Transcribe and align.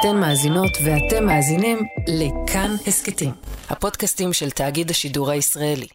אתן 0.00 0.16
מאזינות 0.16 0.70
ואתם 0.84 1.26
מאזינים 1.26 1.78
לכאן 2.08 2.74
הסכתים, 2.86 3.30
הפודקאסטים 3.70 4.32
של 4.32 4.50
תאגיד 4.50 4.90
השידור 4.90 5.30
הישראלי. 5.30 5.86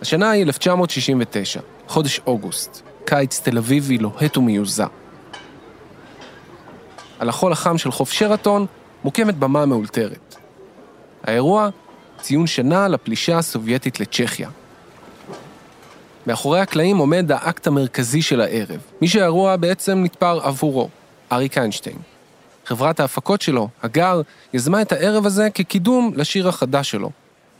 השנה 0.00 0.30
היא 0.30 0.42
1969, 0.42 1.60
חודש 1.88 2.20
אוגוסט, 2.26 2.82
קיץ 3.04 3.40
תל 3.40 3.58
אביבי 3.58 3.98
לוהט 3.98 4.36
ומיוזע. 4.36 4.86
על 7.18 7.28
החול 7.28 7.52
החם 7.52 7.78
של 7.78 7.90
חוף 7.90 8.12
שרתון 8.12 8.66
מוקמת 9.04 9.34
במה 9.34 9.66
מאולתרת. 9.66 10.36
האירוע, 11.22 11.68
ציון 12.20 12.46
שנה 12.46 12.88
לפלישה 12.88 13.38
הסובייטית 13.38 14.00
לצ'כיה. 14.00 14.48
מאחורי 16.26 16.60
הקלעים 16.60 16.96
עומד 16.96 17.32
האקט 17.32 17.66
המרכזי 17.66 18.22
של 18.22 18.40
הערב, 18.40 18.78
מי 19.00 19.08
שהאירוע 19.08 19.56
בעצם 19.56 20.02
נתפר 20.04 20.40
עבורו, 20.42 20.88
אריק 21.32 21.58
איינשטיין. 21.58 21.96
חברת 22.66 23.00
ההפקות 23.00 23.42
שלו, 23.42 23.68
הגר, 23.82 24.20
יזמה 24.54 24.82
את 24.82 24.92
הערב 24.92 25.26
הזה 25.26 25.48
כקידום 25.54 26.12
לשיר 26.16 26.48
החדש 26.48 26.90
שלו. 26.90 27.10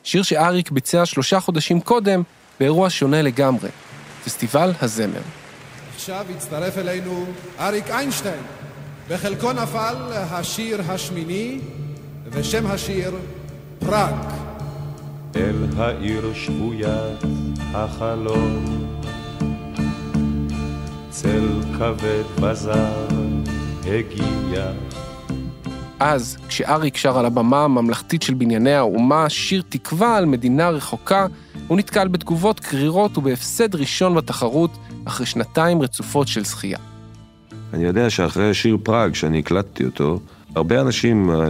שיר 0.04 0.22
שאריק 0.22 0.70
ביצע 0.70 1.06
שלושה 1.06 1.40
חודשים 1.40 1.80
קודם 1.80 2.22
באירוע 2.60 2.90
שונה 2.90 3.22
לגמרי, 3.22 3.68
פסטיבל 4.24 4.72
הזמר. 4.82 5.20
עכשיו 5.94 6.26
הצטרף 6.36 6.78
אלינו 6.78 7.24
אריק 7.60 7.90
איינשטיין. 7.90 8.42
בחלקו 9.08 9.52
נפל 9.52 9.96
השיר 10.12 10.80
השמיני, 10.88 11.58
ושם 12.30 12.66
השיר 12.66 13.14
פראג. 13.78 14.53
אל 15.36 15.66
העיר 15.76 16.34
שבוית 16.34 17.18
החלום, 17.58 18.64
צל 21.10 21.48
כבד 21.78 22.22
בזר 22.40 23.06
הגיע. 23.86 24.72
אז, 26.00 26.36
כשאריק 26.48 26.96
שר 26.96 27.18
על 27.18 27.26
הבמה 27.26 27.64
הממלכתית 27.64 28.22
של 28.22 28.34
בנייני 28.34 28.74
האומה 28.74 29.28
שיר 29.28 29.62
תקווה 29.68 30.16
על 30.16 30.26
מדינה 30.26 30.70
רחוקה, 30.70 31.26
הוא 31.68 31.78
נתקל 31.78 32.08
בתגובות 32.08 32.60
קרירות 32.60 33.18
ובהפסד 33.18 33.74
ראשון 33.74 34.14
בתחרות 34.14 34.70
אחרי 35.04 35.26
שנתיים 35.26 35.82
רצופות 35.82 36.28
של 36.28 36.44
זכייה. 36.44 36.78
אני 37.74 37.84
יודע 37.84 38.10
שאחרי 38.10 38.50
השיר 38.50 38.76
פראג, 38.82 39.14
שאני 39.14 39.38
הקלטתי 39.38 39.84
אותו, 39.84 40.20
הרבה 40.54 40.80
אנשים, 40.80 41.30
אה, 41.30 41.46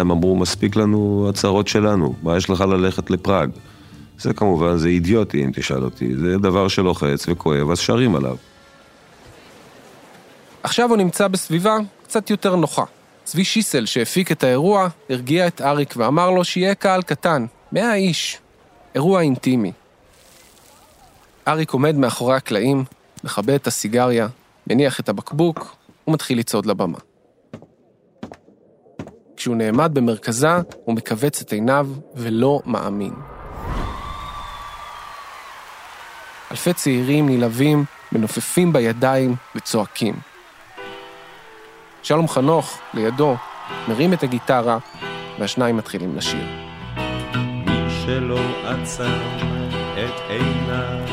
הם 0.00 0.10
אמרו, 0.10 0.36
מספיק 0.36 0.76
לנו 0.76 1.26
הצהרות 1.28 1.68
שלנו, 1.68 2.14
מה 2.22 2.36
יש 2.36 2.50
לך 2.50 2.60
ללכת 2.60 3.10
לפראג? 3.10 3.50
זה 4.18 4.34
כמובן, 4.34 4.76
זה 4.76 4.88
אידיוטי 4.88 5.44
אם 5.44 5.50
תשאל 5.54 5.84
אותי, 5.84 6.16
זה 6.16 6.38
דבר 6.38 6.68
שלוחץ 6.68 7.26
וכואב, 7.28 7.70
אז 7.70 7.78
שרים 7.78 8.14
עליו. 8.14 8.36
עכשיו 10.62 10.88
הוא 10.88 10.96
נמצא 10.96 11.28
בסביבה 11.28 11.76
קצת 12.02 12.30
יותר 12.30 12.56
נוחה. 12.56 12.84
צבי 13.24 13.44
שיסל, 13.44 13.86
שהפיק 13.86 14.32
את 14.32 14.44
האירוע, 14.44 14.88
הרגיע 15.10 15.46
את 15.46 15.60
אריק 15.60 15.94
ואמר 15.96 16.30
לו 16.30 16.44
שיהיה 16.44 16.74
קהל 16.74 17.02
קטן, 17.02 17.46
מאה 17.72 17.94
איש. 17.94 18.38
אירוע 18.94 19.20
אינטימי. 19.20 19.72
אריק 21.48 21.70
עומד 21.70 21.96
מאחורי 21.96 22.36
הקלעים, 22.36 22.84
מכבה 23.24 23.54
את 23.54 23.66
הסיגריה, 23.66 24.28
מניח 24.66 25.00
את 25.00 25.08
הבקבוק 25.08 25.76
ומתחיל 26.08 26.38
לצעוד 26.38 26.66
לבמה. 26.66 26.98
כשהוא 29.40 29.56
נעמד 29.56 29.90
במרכזה, 29.94 30.56
הוא 30.84 30.94
מכווץ 30.94 31.40
את 31.40 31.52
עיניו 31.52 31.88
ולא 32.14 32.60
מאמין. 32.66 33.14
אלפי 36.50 36.72
צעירים 36.72 37.28
נלהבים, 37.28 37.84
מנופפים 38.12 38.72
בידיים 38.72 39.34
וצועקים. 39.54 40.14
שלום 42.02 42.28
חנוך, 42.28 42.78
לידו, 42.94 43.36
מרים 43.88 44.12
את 44.12 44.22
הגיטרה, 44.22 44.78
והשניים 45.38 45.76
מתחילים 45.76 46.16
לשיר. 46.16 46.44
מי 47.66 47.90
שלא 48.04 48.40
עצם 48.64 49.18
את 49.92 50.20
עיניו 50.28 51.06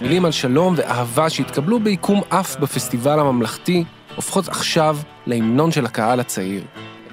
מילים 0.00 0.24
על 0.24 0.32
שלום 0.32 0.74
ואהבה 0.76 1.30
שהתקבלו 1.30 1.80
ביקום 1.80 2.22
אף 2.28 2.56
בפסטיבל 2.56 3.18
הממלכתי, 3.20 3.84
הופכות 4.16 4.48
עכשיו 4.48 4.96
להמנון 5.26 5.72
של 5.72 5.86
הקהל 5.86 6.20
הצעיר. 6.20 6.64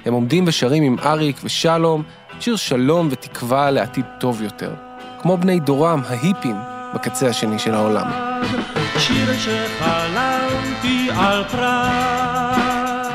הם 0.05 0.13
עומדים 0.13 0.43
ושרים 0.47 0.83
עם 0.83 0.95
אריק 1.05 1.37
ושלום, 1.43 2.03
שיר 2.39 2.55
שלום 2.55 3.07
ותקווה 3.11 3.71
לעתיד 3.71 4.05
טוב 4.19 4.41
יותר. 4.41 4.73
כמו 5.21 5.37
בני 5.37 5.59
דורם, 5.59 6.01
ההיפים, 6.07 6.55
בקצה 6.93 7.27
השני 7.27 7.59
של 7.59 7.73
העולם. 7.73 8.11
שיר 8.97 9.33
שחלמתי 9.33 11.09
על 11.17 11.43
פראג, 11.43 13.11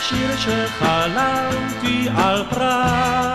שיר 0.00 0.36
שחלמתי 0.36 2.08
על 2.16 2.44
פראג. 2.50 3.29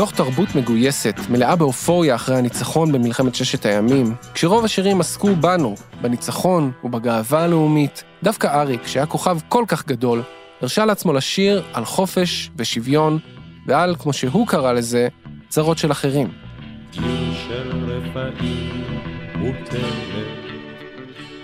בתוך 0.00 0.12
תרבות 0.12 0.54
מגויסת, 0.54 1.14
מלאה 1.30 1.56
באופוריה 1.56 2.14
אחרי 2.14 2.36
הניצחון 2.36 2.92
במלחמת 2.92 3.34
ששת 3.34 3.66
הימים, 3.66 4.14
כשרוב 4.34 4.64
השירים 4.64 5.00
עסקו 5.00 5.36
בנו, 5.36 5.74
בניצחון 6.00 6.72
ובגאווה 6.84 7.44
הלאומית, 7.44 8.04
דווקא 8.22 8.46
אריק, 8.46 8.86
שהיה 8.86 9.06
כוכב 9.06 9.38
כל 9.48 9.64
כך 9.68 9.86
גדול, 9.86 10.22
הרשה 10.60 10.84
לעצמו 10.84 11.12
לשיר 11.12 11.62
על 11.72 11.84
חופש 11.84 12.50
ושוויון, 12.56 13.18
ועל, 13.66 13.96
כמו 13.98 14.12
שהוא 14.12 14.46
קרא 14.46 14.72
לזה, 14.72 15.08
צרות 15.48 15.78
של 15.78 15.92
אחרים. 15.92 16.28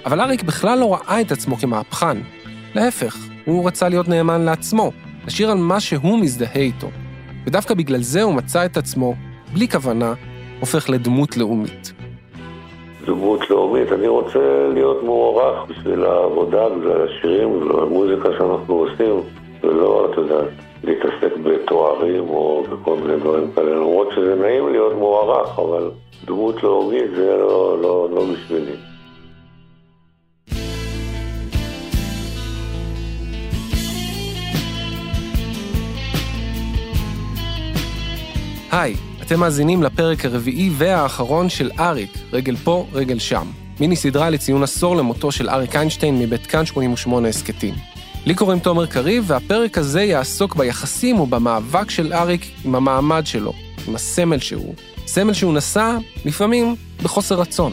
אבל 0.04 0.20
אריק 0.20 0.42
בכלל 0.42 0.78
לא 0.78 0.94
ראה 0.94 1.20
את 1.20 1.32
עצמו 1.32 1.56
כמהפכן. 1.56 2.18
להפך, 2.74 3.16
הוא 3.44 3.66
רצה 3.66 3.88
להיות 3.88 4.08
נאמן 4.08 4.40
לעצמו, 4.40 4.92
לשיר 5.26 5.50
על 5.50 5.58
מה 5.58 5.80
שהוא 5.80 6.20
מזדהה 6.20 6.62
איתו. 6.62 6.90
ודווקא 7.46 7.74
בגלל 7.74 8.02
זה 8.02 8.22
הוא 8.22 8.34
מצא 8.34 8.64
את 8.64 8.76
עצמו, 8.76 9.14
בלי 9.52 9.68
כוונה, 9.68 10.14
הופך 10.60 10.90
לדמות 10.90 11.36
לאומית. 11.36 11.92
דמות 13.06 13.50
לאומית, 13.50 13.92
אני 13.92 14.08
רוצה 14.08 14.68
להיות 14.74 15.02
מוערך 15.02 15.70
בשביל 15.70 16.04
העבודה, 16.04 16.68
בגלל 16.68 17.08
השירים, 17.08 17.60
בגלל 17.60 17.80
המוזיקה 17.82 18.28
שאנחנו 18.38 18.74
עושים, 18.74 19.20
ולא, 19.62 20.08
אתה 20.10 20.20
יודע, 20.20 20.40
להתעסק 20.84 21.36
בתוארים 21.42 22.28
או 22.28 22.64
בכל 22.70 22.96
מיני 22.96 23.16
דברים 23.20 23.52
כאלה, 23.54 23.74
למרות 23.74 24.08
שזה 24.14 24.34
נעים 24.34 24.68
להיות 24.72 24.94
מוערך, 24.98 25.58
אבל 25.58 25.90
דמות 26.24 26.62
לאומית 26.62 27.10
זה 27.16 27.36
לא, 27.36 27.78
לא, 27.82 28.08
לא 28.10 28.24
בשבילי. 28.32 28.76
היי, 38.78 38.94
אתם 39.22 39.40
מאזינים 39.40 39.82
לפרק 39.82 40.24
הרביעי 40.24 40.70
והאחרון 40.72 41.48
של 41.48 41.70
אריק, 41.78 42.10
רגל 42.32 42.56
פה, 42.56 42.86
רגל 42.92 43.18
שם. 43.18 43.46
מיני 43.80 43.96
סדרה 43.96 44.30
לציון 44.30 44.62
עשור 44.62 44.96
למותו 44.96 45.32
של 45.32 45.48
אריק 45.48 45.76
איינשטיין 45.76 46.18
מבית 46.18 46.46
כאן 46.46 46.66
88 46.66 47.28
הסכתים. 47.28 47.74
לי 48.26 48.34
קוראים 48.34 48.58
תומר 48.58 48.86
קריב, 48.86 49.24
והפרק 49.26 49.78
הזה 49.78 50.02
יעסוק 50.02 50.56
ביחסים 50.56 51.20
ובמאבק 51.20 51.90
של 51.90 52.12
אריק 52.12 52.46
עם 52.64 52.74
המעמד 52.74 53.26
שלו, 53.26 53.52
עם 53.88 53.94
הסמל 53.94 54.38
שהוא. 54.38 54.74
סמל 55.06 55.32
שהוא 55.32 55.54
נשא, 55.54 55.96
לפעמים, 56.24 56.74
בחוסר 57.02 57.40
רצון. 57.40 57.72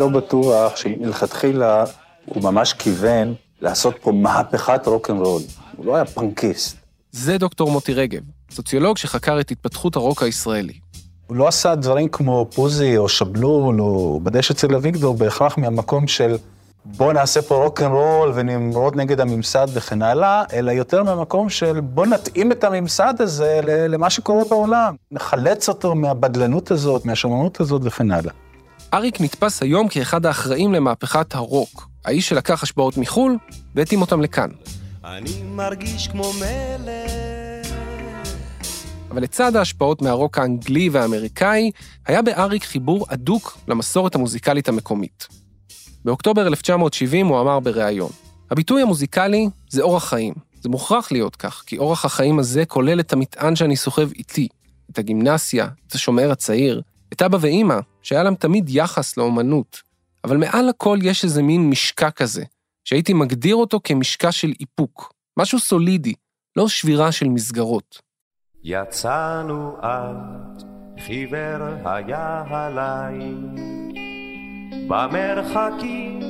לא 0.00 0.08
בטוח 0.08 0.76
שמלכתחילה 0.76 1.84
הוא 2.26 2.42
ממש 2.42 2.72
כיוון 2.72 3.34
לעשות 3.60 3.94
פה 4.02 4.12
מהפכת 4.12 4.86
רוקנרול. 4.86 5.42
הוא 5.76 5.86
לא 5.86 5.96
היה 5.96 6.04
פנקיסט. 6.04 6.76
זה 7.12 7.38
דוקטור 7.38 7.70
מוטי 7.70 7.94
רגב, 7.94 8.20
סוציולוג 8.50 8.98
שחקר 8.98 9.40
את 9.40 9.50
התפתחות 9.50 9.96
הרוק 9.96 10.22
הישראלי. 10.22 10.72
הוא 11.26 11.36
לא 11.36 11.48
עשה 11.48 11.74
דברים 11.74 12.08
כמו 12.08 12.46
פוזי 12.54 12.96
או 12.96 13.08
שבלול 13.08 13.80
או 13.80 14.20
בדש 14.22 14.50
אצל 14.50 14.74
אביגדור 14.74 15.16
בהכרח 15.16 15.58
מהמקום 15.58 16.06
של 16.06 16.36
בוא 16.84 17.12
נעשה 17.12 17.42
פה 17.42 17.64
רוקנרול 17.64 18.32
ונמרוד 18.34 18.96
נגד 18.96 19.20
הממסד 19.20 19.66
וכן 19.72 20.02
הלאה, 20.02 20.44
אלא 20.52 20.70
יותר 20.70 21.02
מהמקום 21.02 21.48
של 21.48 21.80
בוא 21.80 22.06
נתאים 22.06 22.52
את 22.52 22.64
הממסד 22.64 23.14
הזה 23.18 23.60
למה 23.64 24.10
שקורה 24.10 24.44
בעולם. 24.50 24.94
נחלץ 25.10 25.68
אותו 25.68 25.94
מהבדלנות 25.94 26.70
הזאת, 26.70 27.04
מהשמרנות 27.06 27.60
הזאת 27.60 27.82
וכן 27.84 28.10
הלאה. 28.10 28.32
אריק 28.94 29.20
נתפס 29.20 29.62
היום 29.62 29.88
כאחד 29.88 30.26
האחראים 30.26 30.74
למהפכת 30.74 31.34
הרוק, 31.34 31.88
האיש 32.04 32.28
שלקח 32.28 32.62
השפעות 32.62 32.96
מחו"ל 32.96 33.36
והתאים 33.74 34.00
אותם 34.00 34.22
לכאן. 34.22 34.50
אני 35.04 35.42
מרגיש 35.42 36.08
כמו 36.08 36.32
מלך 36.32 37.10
אבל 39.10 39.22
לצד 39.22 39.56
ההשפעות 39.56 40.02
מהרוק 40.02 40.38
האנגלי 40.38 40.88
והאמריקאי, 40.88 41.70
היה 42.06 42.22
באריק 42.22 42.64
חיבור 42.64 43.06
הדוק 43.08 43.58
למסורת 43.68 44.14
המוזיקלית 44.14 44.68
המקומית. 44.68 45.28
באוקטובר 46.04 46.46
1970 46.46 47.26
הוא 47.26 47.40
אמר 47.40 47.60
בריאיון, 47.60 48.10
הביטוי 48.50 48.82
המוזיקלי 48.82 49.48
זה 49.68 49.82
אורח 49.82 50.08
חיים. 50.08 50.34
זה 50.62 50.68
מוכרח 50.68 51.12
להיות 51.12 51.36
כך, 51.36 51.62
כי 51.66 51.78
אורח 51.78 52.04
החיים 52.04 52.38
הזה 52.38 52.64
כולל 52.64 53.00
את 53.00 53.12
המטען 53.12 53.56
שאני 53.56 53.76
סוחב 53.76 54.12
איתי, 54.12 54.48
את 54.90 54.98
הגימנסיה, 54.98 55.68
את 55.86 55.92
השומר 55.92 56.30
הצעיר, 56.30 56.82
את 57.12 57.22
אבא 57.22 57.38
ואימא, 57.40 57.78
שהיה 58.02 58.22
להם 58.22 58.34
תמיד 58.34 58.68
יחס 58.68 59.16
לאומנות. 59.16 59.82
אבל 60.24 60.36
מעל 60.36 60.68
הכל 60.68 60.98
יש 61.02 61.24
איזה 61.24 61.42
מין 61.42 61.70
משקע 61.70 62.10
כזה, 62.10 62.44
שהייתי 62.84 63.12
מגדיר 63.12 63.56
אותו 63.56 63.80
כמשקע 63.84 64.32
של 64.32 64.52
איפוק, 64.60 65.12
משהו 65.38 65.58
סולידי, 65.58 66.14
לא 66.56 66.68
שבירה 66.68 67.12
של 67.12 67.28
מסגרות. 67.28 68.00
יצאנו 68.64 69.76
את, 69.78 70.62
חיוור 71.06 71.62
היה 71.84 72.42
הליל, 72.46 73.46
במרחקים 74.88 76.20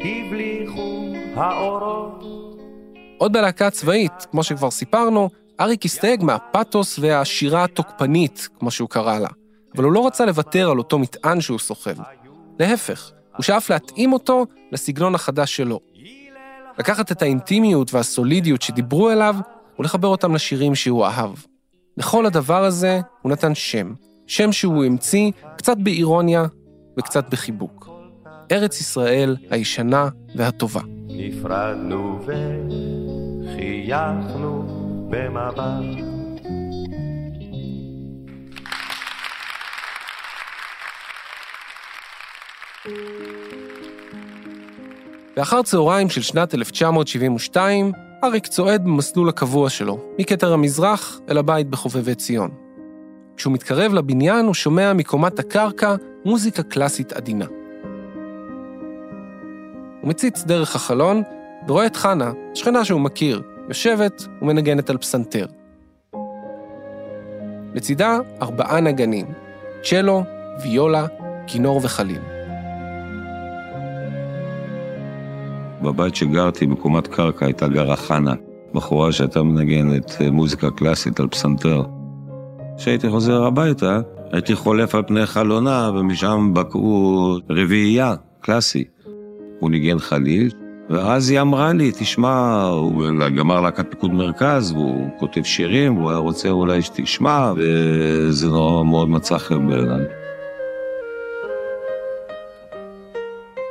הבליחו 0.00 1.06
האורות. 1.34 2.24
עוד 3.18 3.32
בלהקה 3.32 3.66
הצבאית, 3.66 4.26
כמו 4.30 4.42
שכבר 4.42 4.70
סיפרנו, 4.70 5.30
אריק 5.60 5.84
הסתייג 5.84 6.24
מהפתוס 6.24 6.98
והשירה 6.98 7.64
התוקפנית, 7.64 8.48
כמו 8.58 8.70
שהוא 8.70 8.88
קרא 8.88 9.18
לה. 9.18 9.28
אבל 9.78 9.84
הוא 9.84 9.92
לא 9.92 10.06
רצה 10.06 10.26
לוותר 10.26 10.70
על 10.70 10.78
אותו 10.78 10.98
מטען 10.98 11.40
שהוא 11.40 11.58
סוחב. 11.58 11.94
להפך, 12.60 13.10
הוא 13.36 13.42
שאף 13.42 13.70
להתאים 13.70 14.12
אותו 14.12 14.46
לסגנון 14.72 15.14
החדש 15.14 15.56
שלו. 15.56 15.80
לקחת 16.78 17.12
את 17.12 17.22
האינטימיות 17.22 17.94
והסולידיות 17.94 18.62
שדיברו 18.62 19.10
אליו, 19.10 19.36
ולחבר 19.78 20.08
אותם 20.08 20.34
לשירים 20.34 20.74
שהוא 20.74 21.04
אהב. 21.06 21.30
לכל 21.96 22.26
הדבר 22.26 22.64
הזה 22.64 23.00
הוא 23.22 23.32
נתן 23.32 23.54
שם. 23.54 23.92
שם 24.26 24.52
שהוא 24.52 24.84
המציא 24.84 25.30
קצת 25.56 25.76
באירוניה 25.76 26.46
וקצת 26.98 27.30
בחיבוק. 27.30 27.88
ארץ 28.52 28.80
ישראל 28.80 29.36
הישנה 29.50 30.08
והטובה. 30.36 30.80
נפרדנו 31.08 32.20
וחייכנו 33.44 34.64
במבט. 35.10 36.17
לאחר 45.36 45.62
צהריים 45.62 46.10
של 46.10 46.22
שנת 46.22 46.54
1972, 46.54 47.92
אריק 48.24 48.46
צועד 48.46 48.84
במסלול 48.84 49.28
הקבוע 49.28 49.70
שלו, 49.70 49.98
מכתר 50.18 50.52
המזרח 50.52 51.20
אל 51.30 51.38
הבית 51.38 51.68
בחובבי 51.68 52.14
ציון. 52.14 52.50
כשהוא 53.36 53.52
מתקרב 53.52 53.94
לבניין, 53.94 54.46
הוא 54.46 54.54
שומע 54.54 54.92
מקומת 54.92 55.38
הקרקע 55.38 55.94
מוזיקה 56.24 56.62
קלאסית 56.62 57.12
עדינה. 57.12 57.46
הוא 60.00 60.08
מציץ 60.08 60.44
דרך 60.44 60.76
החלון 60.76 61.22
ורואה 61.68 61.86
את 61.86 61.96
חנה, 61.96 62.32
שכנה 62.54 62.84
שהוא 62.84 63.00
מכיר, 63.00 63.42
יושבת 63.68 64.26
ומנגנת 64.42 64.90
על 64.90 64.98
פסנתר. 64.98 65.46
לצידה 67.74 68.18
ארבעה 68.42 68.80
נגנים, 68.80 69.26
צ'לו, 69.82 70.22
ויולה, 70.62 71.06
כינור 71.46 71.80
וחליל. 71.82 72.37
בבית 75.82 76.14
שגרתי, 76.14 76.66
בקומת 76.66 77.06
קרקע, 77.06 77.46
הייתה 77.46 77.68
גרה 77.68 77.96
חנה, 77.96 78.34
בחורה 78.74 79.12
שהייתה 79.12 79.42
מנגנת 79.42 80.16
אה, 80.20 80.30
מוזיקה 80.30 80.70
קלאסית 80.70 81.20
על 81.20 81.28
פסנתר. 81.28 81.82
כשהייתי 82.78 83.10
חוזר 83.10 83.44
הביתה, 83.44 84.00
הייתי 84.32 84.54
חולף 84.54 84.94
על 84.94 85.02
פני 85.06 85.26
חלונה, 85.26 85.90
ומשם 85.94 86.50
בקעו 86.54 87.36
רביעייה, 87.50 88.14
קלאסי. 88.40 88.84
הוא 89.60 89.70
ניגן 89.70 89.98
חליל, 89.98 90.50
ואז 90.90 91.30
היא 91.30 91.40
אמרה 91.40 91.72
לי, 91.72 91.92
תשמע, 91.98 92.62
הוא 92.62 93.04
גמר 93.36 93.60
להקת 93.60 93.90
פיקוד 93.90 94.12
מרכז, 94.12 94.72
והוא 94.72 95.08
כותב 95.18 95.42
שירים, 95.42 95.96
והוא 95.96 96.10
היה 96.10 96.18
רוצה 96.18 96.48
אולי 96.48 96.82
שתשמע, 96.82 97.52
וזה 97.56 98.48
נורא 98.48 98.84
מאוד 98.84 99.08
מצא 99.08 99.38
חן 99.38 99.68
בעיניי. 99.68 100.04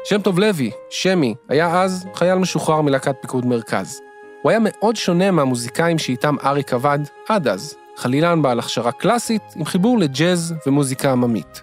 שם 0.09 0.21
טוב 0.21 0.39
לוי, 0.39 0.71
שמי, 0.89 1.35
היה 1.49 1.81
אז 1.81 2.07
חייל 2.15 2.35
משוחרר 2.35 2.81
מלהקת 2.81 3.15
פיקוד 3.21 3.45
מרכז. 3.45 4.01
הוא 4.41 4.49
היה 4.49 4.59
מאוד 4.63 4.95
שונה 4.95 5.31
מהמוזיקאים 5.31 5.97
שאיתם 5.97 6.35
אריק 6.43 6.73
עבד 6.73 6.99
עד 7.29 7.47
אז, 7.47 7.75
חלילן 7.97 8.41
בעל 8.41 8.59
הכשרה 8.59 8.91
קלאסית 8.91 9.41
עם 9.55 9.65
חיבור 9.65 9.99
לג'אז 9.99 10.55
ומוזיקה 10.67 11.11
עממית. 11.11 11.61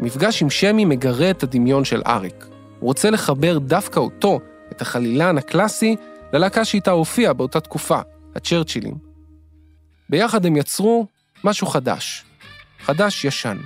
מפגש 0.00 0.42
עם 0.42 0.50
שמי 0.50 0.84
מגרה 0.84 1.30
את 1.30 1.42
הדמיון 1.42 1.84
של 1.84 2.02
אריק. 2.06 2.46
הוא 2.80 2.88
רוצה 2.88 3.10
לחבר 3.10 3.58
דווקא 3.58 4.00
אותו, 4.00 4.40
את 4.72 4.80
החלילן 4.80 5.38
הקלאסי, 5.38 5.96
ללהקה 6.32 6.64
שאיתה 6.64 6.90
הופיע 6.90 7.32
באותה 7.32 7.60
תקופה, 7.60 7.98
הצ'רצ'ילים. 8.36 8.94
ביחד 10.10 10.46
הם 10.46 10.56
יצרו 10.56 11.06
משהו 11.44 11.66
חדש. 11.66 12.24
חדש-ישן. 12.84 13.56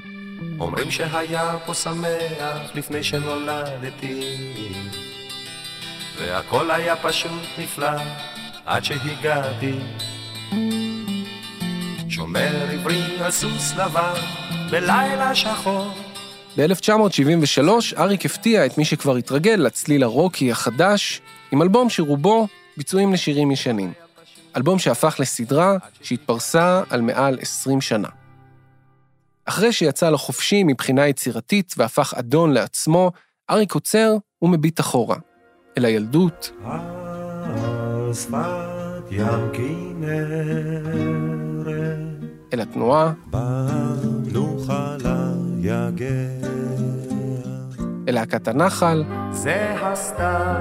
אומרים 0.61 0.91
שהיה 0.91 1.57
פה 1.67 1.75
שמח 1.75 2.75
לפני 2.75 3.03
שנולדתי 3.03 4.37
והכל 6.19 6.71
היה 6.71 6.97
פשוט 6.97 7.43
נפלא 7.59 8.01
עד 8.67 8.85
שהגעתי 8.85 9.79
שומר 12.09 12.71
עברי 12.73 13.03
על 13.21 13.31
סוס 13.31 13.75
לבן 13.75 14.21
בלילה 14.71 15.35
שחור 15.35 15.93
ב-1973 16.57 17.99
אריק 17.99 18.27
הפתיע 18.27 18.67
את 18.67 18.79
מי 18.79 18.85
שכבר 18.85 19.17
התרגל 19.17 19.55
לצליל 19.55 20.03
הרוקי 20.03 20.51
החדש, 20.51 21.21
עם 21.53 21.63
אלבום 21.63 21.91
שרובו 21.91 22.49
ביצועים 22.77 23.13
לשירים 23.13 23.51
ישנים. 23.51 23.93
אלבום 24.57 24.79
שהפך 24.79 25.17
לסדרה 25.19 25.77
שהתפרסה 26.03 26.83
על 26.91 27.01
מעל 27.01 27.39
20 27.41 27.81
שנה. 27.81 28.09
אחרי 29.45 29.73
שיצא 29.73 30.11
לחופשי 30.11 30.65
מבחינה 30.65 31.07
יצירתית 31.07 31.75
והפך 31.77 32.15
אדון 32.19 32.53
לעצמו, 32.53 33.11
אריק 33.51 33.73
עוצר 33.75 34.15
ומביט 34.43 34.81
אחורה, 34.81 35.17
אל 35.79 35.85
הילדות, 35.85 36.53
אל 42.53 42.61
התנועה, 42.61 43.13
אל 48.09 48.15
להקת 48.15 48.49
הנחל, 48.49 49.05
זה 49.31 49.75
הסתיו 49.81 50.57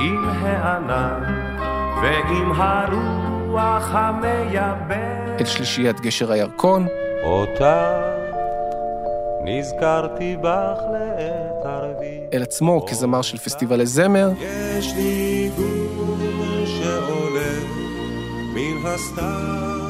עם 0.00 0.24
הענן 0.28 1.22
ועם 2.02 2.52
הרוח 2.52 3.88
המייבש. 3.92 5.40
אל 5.40 5.44
שלישיית 5.44 6.00
גשר 6.00 6.32
הירקון, 6.32 6.86
אותה. 7.26 8.02
נזכרתי 9.44 10.36
בך 10.40 10.78
לעת 10.92 11.66
ערבי. 11.66 12.20
אל 12.32 12.42
עצמו 12.42 12.86
כזמר 12.86 13.22
של 13.22 13.38
פסטיבלי 13.38 13.86
זמר, 13.86 14.30
יש 14.78 14.94
לי 14.96 15.50
גור 15.56 16.16
שעולה 16.66 17.52
מן 18.54 18.86
הסתיו 18.86 19.86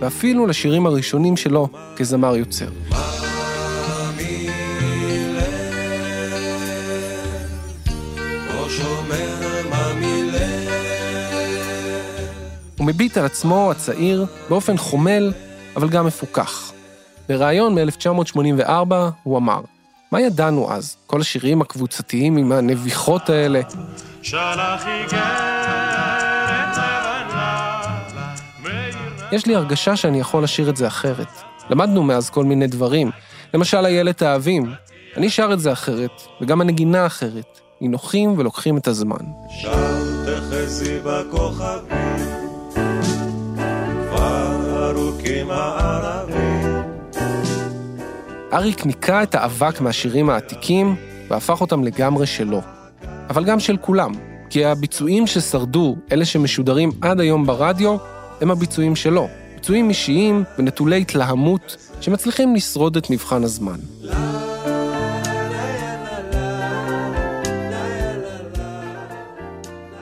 ואפילו 0.00 0.46
לשירים 0.46 0.86
הראשונים 0.86 1.36
שלו 1.36 1.68
כזמר 1.96 2.36
יוצר. 2.36 2.68
הוא 12.78 12.86
מביט 12.86 13.16
על 13.16 13.24
עצמו, 13.24 13.70
הצעיר, 13.70 14.26
באופן 14.48 14.76
חומל, 14.76 15.32
אבל 15.76 15.88
גם 15.88 16.06
מפוכח. 16.06 16.72
בריאיון 17.28 17.74
מ-1984 17.74 18.94
הוא 19.22 19.38
אמר, 19.38 19.60
מה 20.12 20.20
ידענו 20.20 20.72
אז? 20.72 20.96
כל 21.06 21.20
השירים 21.20 21.60
הקבוצתיים 21.60 22.36
עם 22.36 22.52
הנביחות 22.52 23.30
האלה. 23.30 23.60
יש 29.32 29.46
לי 29.46 29.54
הרגשה 29.54 29.96
שאני 29.96 30.20
יכול 30.20 30.44
לשיר 30.44 30.70
את 30.70 30.76
זה 30.76 30.86
אחרת. 30.86 31.28
למדנו 31.70 32.02
מאז 32.02 32.30
כל 32.30 32.44
מיני 32.44 32.66
דברים. 32.66 33.10
למשל, 33.54 33.86
איילת 33.86 34.22
האהבים. 34.22 34.72
אני 35.16 35.30
שר 35.30 35.50
את 35.52 35.60
זה 35.60 35.72
אחרת, 35.72 36.22
וגם 36.40 36.60
הנגינה 36.60 37.06
אחרת. 37.06 37.60
נינוחים 37.80 38.34
ולוקחים 38.38 38.76
את 38.76 38.88
הזמן. 38.88 39.16
שם 39.48 39.98
בכוכבים, 41.04 42.26
כבר 44.08 44.90
ארוכים 44.90 45.50
הערבים. 45.50 46.37
אריק 48.52 48.86
ניקה 48.86 49.22
את 49.22 49.34
האבק 49.34 49.80
מהשירים 49.80 50.30
העתיקים 50.30 50.96
והפך 51.30 51.60
אותם 51.60 51.84
לגמרי 51.84 52.26
שלו. 52.26 52.60
אבל 53.30 53.44
גם 53.44 53.60
של 53.60 53.76
כולם, 53.76 54.12
כי 54.50 54.64
הביצועים 54.64 55.26
ששרדו, 55.26 55.96
אלה 56.12 56.24
שמשודרים 56.24 56.90
עד 57.00 57.20
היום 57.20 57.46
ברדיו, 57.46 57.96
הם 58.40 58.50
הביצועים 58.50 58.96
שלו. 58.96 59.28
ביצועים 59.54 59.88
אישיים 59.88 60.44
ונטולי 60.58 61.00
התלהמות 61.00 61.76
שמצליחים 62.00 62.54
לשרוד 62.54 62.96
את 62.96 63.10
מבחן 63.10 63.44
הזמן. 63.44 63.78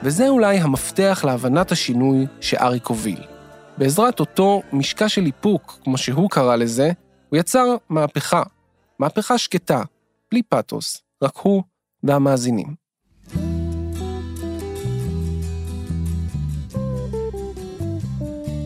וזה 0.03 0.29
אולי 0.29 0.57
המפתח 0.57 1.21
להבנת 1.25 1.71
השינוי 1.71 2.25
שאריק 2.41 2.85
הוביל. 2.85 3.19
בעזרת 3.77 4.19
אותו 4.19 4.61
משקע 4.73 5.09
של 5.09 5.25
איפוק, 5.25 5.79
כמו 5.83 5.97
שהוא 5.97 6.29
קרא 6.29 6.55
לזה, 6.55 6.91
הוא 7.29 7.39
יצר 7.39 7.75
מהפכה. 7.89 8.43
מהפכה 8.99 9.37
שקטה, 9.37 9.81
בלי 10.31 10.43
פתוס, 10.43 11.01
רק 11.23 11.37
הוא 11.37 11.63
והמאזינים. 12.03 12.75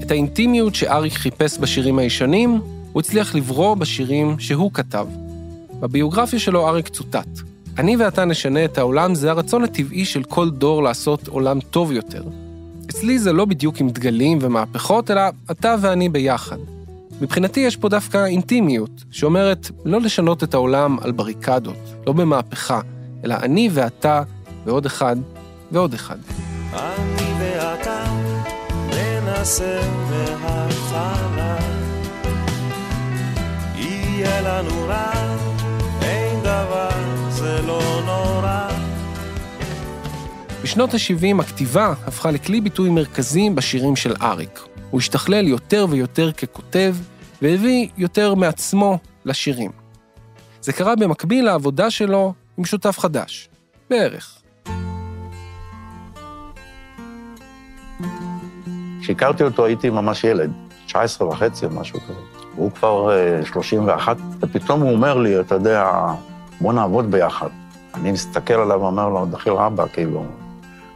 את 0.01 0.11
האינטימיות 0.11 0.75
שאריק 0.75 1.13
חיפש 1.13 1.57
בשירים 1.57 1.99
הישנים, 1.99 2.61
הוא 2.93 2.99
הצליח 2.99 3.35
לברוא 3.35 3.75
בשירים 3.75 4.39
שהוא 4.39 4.71
כתב. 4.73 5.07
בביוגרפיה 5.79 6.39
שלו 6.39 6.67
אריק 6.67 6.87
צוטט: 6.87 7.27
אני 7.77 7.95
ואתה 7.97 8.25
נשנה 8.25 8.65
את 8.65 8.77
העולם 8.77 9.15
זה 9.15 9.31
הרצון 9.31 9.63
הטבעי 9.63 10.05
של 10.05 10.23
כל 10.23 10.49
דור 10.49 10.83
לעשות 10.83 11.27
עולם 11.27 11.59
טוב 11.59 11.91
יותר. 11.91 12.23
אצלי 12.89 13.19
זה 13.19 13.33
לא 13.33 13.45
בדיוק 13.45 13.79
עם 13.79 13.89
דגלים 13.89 14.37
ומהפכות, 14.41 15.11
אלא 15.11 15.21
אתה 15.51 15.75
ואני 15.81 16.09
ביחד. 16.09 16.57
מבחינתי 17.21 17.59
יש 17.59 17.77
פה 17.77 17.89
דווקא 17.89 18.25
אינטימיות, 18.25 19.03
שאומרת 19.11 19.69
לא 19.85 20.01
לשנות 20.01 20.43
את 20.43 20.53
העולם 20.53 20.97
על 21.01 21.11
בריקדות, 21.11 21.93
לא 22.07 22.13
במהפכה, 22.13 22.79
אלא 23.25 23.35
אני 23.41 23.69
ואתה 23.73 24.23
ועוד 24.65 24.85
אחד 24.85 25.15
ועוד 25.71 25.93
אחד. 25.93 26.17
אני 26.73 27.33
ואתה 27.39 28.03
ננסה 28.89 29.79
מההתחלה 30.41 31.57
יהיה 33.75 34.41
לנו 34.41 34.87
רע, 34.87 35.11
אין 36.01 36.39
דבר, 36.39 36.89
זה 37.29 37.61
לא 37.67 38.01
נורא 38.05 38.67
בשנות 40.63 40.93
ה-70 40.93 41.41
הכתיבה 41.41 41.93
הפכה 42.07 42.31
לכלי 42.31 42.61
ביטוי 42.61 42.89
מרכזי 42.89 43.49
בשירים 43.49 43.95
של 43.95 44.13
אריק. 44.21 44.70
הוא 44.91 44.99
השתכלל 44.99 45.47
יותר 45.47 45.85
ויותר 45.89 46.31
ככותב, 46.31 46.95
והביא 47.41 47.87
יותר 47.97 48.35
מעצמו 48.35 48.97
לשירים. 49.25 49.71
זה 50.61 50.73
קרה 50.73 50.95
במקביל 50.95 51.45
לעבודה 51.45 51.89
שלו 51.89 52.33
עם 52.57 52.65
שותף 52.65 52.99
חדש, 52.99 53.49
בערך. 53.89 54.41
כשהכרתי 59.01 59.43
אותו 59.43 59.65
הייתי 59.65 59.89
ממש 59.89 60.23
ילד, 60.23 60.51
19 60.85 61.27
וחצי 61.27 61.65
או 61.65 61.71
משהו 61.71 61.99
כזה. 61.99 62.19
הוא 62.55 62.71
כבר 62.71 63.09
uh, 63.43 63.45
31, 63.45 64.17
ופתאום 64.39 64.81
הוא 64.81 64.91
אומר 64.91 65.17
לי, 65.17 65.39
אתה 65.39 65.55
יודע, 65.55 65.91
בוא 66.61 66.73
נעבוד 66.73 67.11
ביחד. 67.11 67.49
אני 67.93 68.11
מסתכל 68.11 68.53
עליו 68.53 68.81
ואומר 68.81 69.09
לו, 69.09 69.25
דחיל 69.25 69.53
רבא, 69.53 69.85
כאילו. 69.93 70.25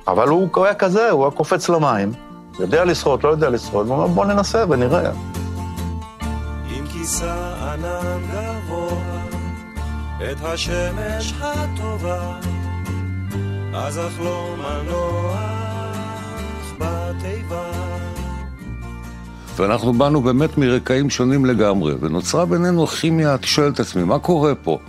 אבל 0.07 0.27
הוא 0.27 0.65
היה 0.65 0.73
כזה, 0.73 1.11
הוא 1.11 1.23
היה 1.23 1.31
קופץ 1.31 1.69
למים, 1.69 2.11
יודע 2.59 2.85
לשחות, 2.85 3.23
לא 3.23 3.29
יודע 3.29 3.49
לשחות, 3.49 3.87
הוא 3.87 3.95
אומר, 3.95 4.07
בוא 4.07 4.25
ננסה 4.25 4.65
ונראה. 4.69 5.11
אם 6.69 6.87
כיסה 6.87 7.53
ענן 7.73 8.21
גבוה 8.31 9.25
את 10.31 10.37
השמש 10.43 11.33
הטובה, 11.41 12.39
אז 13.73 13.99
אחלום 13.99 14.59
הנוח 14.63 15.55
בתיבה. 16.79 17.71
ואנחנו 19.55 19.93
באנו 19.93 20.21
באמת 20.21 20.57
מרקעים 20.57 21.09
שונים 21.09 21.45
לגמרי, 21.45 21.93
ונוצרה 21.99 22.45
בינינו 22.45 22.87
כימיה, 22.87 23.35
אתה 23.35 23.47
שואל 23.47 23.71
את 23.71 23.79
עצמי, 23.79 24.03
מה 24.03 24.19
קורה 24.19 24.55
פה? 24.55 24.79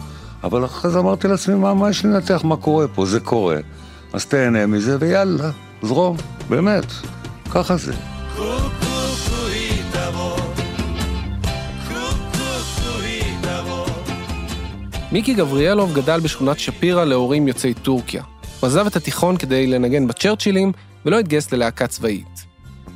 אבל 0.44 0.64
אחרי 0.64 0.90
זה 0.90 0.98
אמרתי 0.98 1.28
לעצמי, 1.28 1.54
מה, 1.54 1.74
מה 1.74 1.90
יש 1.90 2.04
לנתח 2.04 2.40
מה 2.44 2.56
קורה 2.56 2.88
פה? 2.88 3.06
זה 3.06 3.20
קורה. 3.20 3.56
אז 4.12 4.26
תהנה 4.26 4.66
מזה, 4.66 4.96
ויאללה, 5.00 5.50
זרום, 5.82 6.16
באמת, 6.48 6.84
ככה 7.50 7.76
זה. 7.76 7.92
מיקי 15.12 15.34
גבריאלוב 15.34 15.94
גדל 15.94 16.20
בשכונת 16.20 16.58
שפירא 16.58 17.04
להורים 17.04 17.48
יוצאי 17.48 17.74
טורקיה. 17.74 18.22
הוא 18.60 18.66
עזב 18.66 18.86
את 18.86 18.96
התיכון 18.96 19.36
כדי 19.36 19.66
לנגן 19.66 20.06
בצ'רצ'ילים, 20.06 20.72
ולא 21.06 21.18
התגייס 21.18 21.52
ללהקה 21.52 21.86
צבאית. 21.86 22.44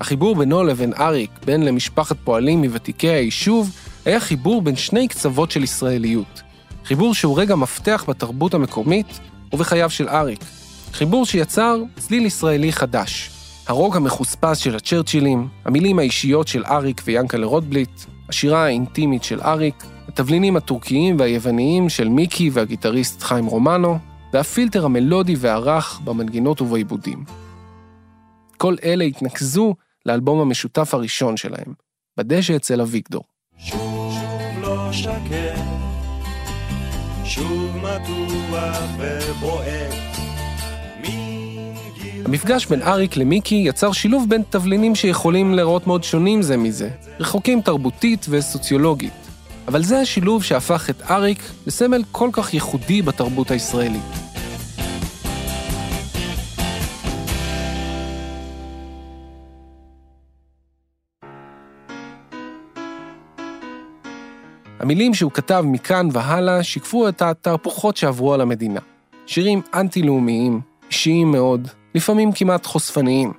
החיבור 0.00 0.36
בינו 0.36 0.64
לבין 0.64 0.92
אריק, 0.98 1.30
בן 1.44 1.62
למשפחת 1.62 2.16
פועלים 2.24 2.60
מוותיקי 2.60 3.08
היישוב, 3.08 3.70
היה 4.04 4.20
חיבור 4.20 4.62
בין 4.62 4.76
שני 4.76 5.08
קצוות 5.08 5.50
של 5.50 5.62
ישראליות. 5.62 6.42
חיבור 6.84 7.14
שהוא 7.14 7.40
רגע 7.40 7.54
מפתח 7.54 8.04
בתרבות 8.08 8.54
המקומית 8.54 9.20
ובחייו 9.52 9.90
של 9.90 10.08
אריק. 10.08 10.44
חיבור 10.92 11.26
שיצר 11.26 11.82
צליל 11.98 12.26
ישראלי 12.26 12.72
חדש. 12.72 13.30
הרוק 13.70 13.96
המחוספס 13.96 14.58
של 14.58 14.76
הצ'רצ'ילים, 14.76 15.48
המילים 15.64 15.98
האישיות 15.98 16.48
של 16.48 16.64
אריק 16.64 17.02
ויאנקלה 17.04 17.46
רוטבליט, 17.46 18.00
השירה 18.28 18.64
האינטימית 18.64 19.24
של 19.24 19.40
אריק, 19.40 19.84
התבלינים 20.08 20.56
הטורקיים 20.56 21.16
והיווניים 21.18 21.88
של 21.88 22.08
מיקי 22.08 22.50
והגיטריסט 22.52 23.22
חיים 23.22 23.46
רומנו, 23.46 23.98
והפילטר 24.32 24.84
המלודי 24.84 25.34
והרך 25.38 26.00
במנגינות 26.04 26.60
ובעיבודים. 26.60 27.24
כל 28.56 28.76
אלה 28.84 29.04
התנקזו 29.04 29.74
לאלבום 30.06 30.40
המשותף 30.40 30.94
הראשון 30.94 31.36
שלהם, 31.36 31.74
בדשא 32.16 32.56
אצל 32.56 32.80
אביגדור. 32.80 33.24
שוב 33.58 34.14
לא 34.60 34.92
שקט, 34.92 35.60
שוב 37.24 37.76
מתוח 37.76 38.78
ובועט. 38.98 40.09
המפגש 42.24 42.66
בין 42.66 42.82
אריק 42.82 43.16
למיקי 43.16 43.54
יצר 43.54 43.92
שילוב 43.92 44.28
בין 44.28 44.42
תבלינים 44.50 44.94
שיכולים 44.94 45.54
להיראות 45.54 45.86
מאוד 45.86 46.04
שונים 46.04 46.42
זה 46.42 46.56
מזה, 46.56 46.90
רחוקים 47.20 47.60
תרבותית 47.60 48.26
וסוציולוגית. 48.28 49.12
אבל 49.68 49.82
זה 49.82 50.00
השילוב 50.00 50.44
שהפך 50.44 50.90
את 50.90 51.02
אריק 51.10 51.38
לסמל 51.66 52.02
כל 52.12 52.30
כך 52.32 52.54
ייחודי 52.54 53.02
בתרבות 53.02 53.50
הישראלית. 53.50 54.02
המילים 64.78 65.14
שהוא 65.14 65.32
כתב 65.32 65.64
מכאן 65.66 66.08
והלאה 66.12 66.62
שיקפו 66.62 67.08
את 67.08 67.22
התהפוכות 67.22 67.96
שעברו 67.96 68.34
על 68.34 68.40
המדינה. 68.40 68.80
שירים 69.26 69.62
אנטי-לאומיים, 69.74 70.60
אישיים 70.88 71.30
מאוד, 71.30 71.68
לפעמים 71.94 72.32
כמעט 72.32 72.66
חושפניים. 72.66 73.32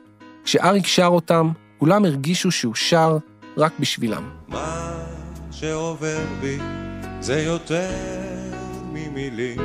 כשאריק 0.43 0.88
שר 0.88 1.08
אותם, 1.08 1.51
כולם 1.77 2.05
הרגישו 2.05 2.51
שהוא 2.51 2.75
שר 2.75 3.17
רק 3.58 3.74
בשבילם. 3.79 4.29
מה 4.48 5.03
שעובר 5.51 6.20
בי 6.41 6.58
זה 7.20 7.41
יותר 7.41 7.89
ממילים. 8.93 9.58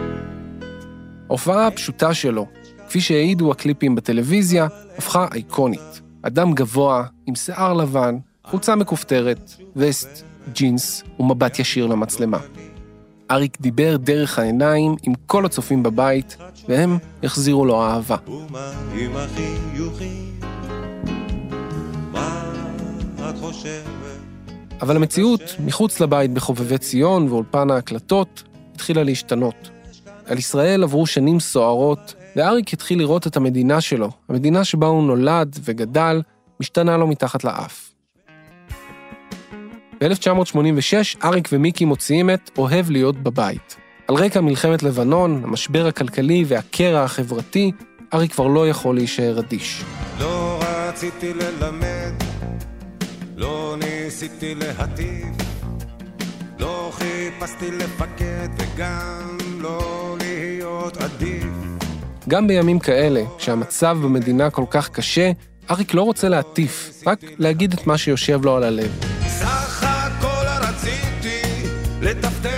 ההופעה 1.29 1.67
הפשוטה 1.67 2.15
שלו, 2.15 2.47
כפי 2.89 3.01
שהעידו 3.01 3.51
הקליפים 3.51 3.95
בטלוויזיה, 3.95 4.67
הפכה 4.99 5.27
אייקונית. 5.33 6.01
אדם 6.23 6.53
גבוה, 6.53 7.05
עם 7.27 7.35
שיער 7.35 7.73
לבן, 7.73 8.19
חולצה 8.45 8.77
מכופתרת, 8.77 9.51
וסט, 9.77 10.23
ג'ינס 10.53 11.03
ומבט 11.21 11.59
ישיר 11.59 11.87
למצלמה. 11.87 12.39
אריק 13.31 13.61
דיבר 13.61 13.97
דרך 13.97 14.39
העיניים 14.39 14.97
עם 15.03 15.13
כל 15.27 15.47
הצופים 15.47 15.83
בבית, 15.83 16.37
והם 16.69 16.99
החזירו 17.23 17.65
לו 17.65 17.83
אהבה. 17.83 18.17
אבל 24.81 24.97
המציאות 24.97 25.41
מחוץ 25.65 26.01
לבית 26.01 26.31
בחובבי 26.31 26.79
ציון 26.79 27.29
ואולפן 27.29 27.71
ההקלטות 27.71 28.43
התחילה 28.75 29.03
להשתנות. 29.03 29.71
על 30.27 30.39
ישראל 30.39 30.83
עברו 30.83 31.07
שנים 31.07 31.41
סוערות, 31.41 32.15
ואריק 32.37 32.73
התחיל 32.73 32.99
לראות 32.99 33.27
את 33.27 33.37
המדינה 33.37 33.81
שלו, 33.81 34.11
המדינה 34.29 34.65
שבה 34.65 34.87
הוא 34.87 35.03
נולד 35.03 35.57
וגדל, 35.65 36.23
משתנה 36.61 36.97
לו 36.97 37.07
מתחת 37.07 37.45
לאף. 37.45 37.91
ב-1986 40.01 41.25
אריק 41.25 41.49
ומיקי 41.53 41.85
מוציאים 41.85 42.31
את 42.31 42.51
"אוהב 42.59 42.91
להיות 42.91 43.17
בבית". 43.17 43.86
על 44.09 44.15
רקע 44.15 44.41
מלחמת 44.41 44.83
לבנון, 44.83 45.41
המשבר 45.45 45.87
הכלכלי 45.87 46.45
והקרע 46.49 47.03
החברתי, 47.03 47.73
אריק 48.15 48.33
כבר 48.33 48.47
לא 48.47 48.69
יכול 48.69 48.95
להישאר 48.95 49.39
אדיש. 49.39 49.83
לא 50.21 50.61
רציתי 50.63 51.33
ללמד, 51.35 52.13
לא 53.37 53.77
ניסיתי 53.79 54.55
להטיף, 54.55 55.27
לא 56.59 56.93
חיפשתי 56.93 57.71
לפקד 57.71 58.49
וגם 58.59 59.39
לא 59.61 60.17
להיות 60.21 60.97
עדיף. 60.97 61.47
גם 62.29 62.47
בימים 62.47 62.79
כאלה, 62.79 63.23
כשהמצב 63.39 63.99
במדינה 64.03 64.51
כל 64.51 64.65
כך 64.71 64.89
קשה, 64.89 65.31
אריק 65.71 65.95
לא 65.95 66.03
רוצה 66.03 66.29
להטיף, 66.29 67.03
רק 67.07 67.21
להגיד 67.39 67.73
את 67.73 67.87
מה 67.87 67.99
שיושב 67.99 68.45
לו 68.45 68.57
על 68.57 68.63
הלב. 68.63 69.01
סך 69.27 69.83
הכל 69.83 70.69
רציתי 70.69 71.41
לטפטף 72.01 72.56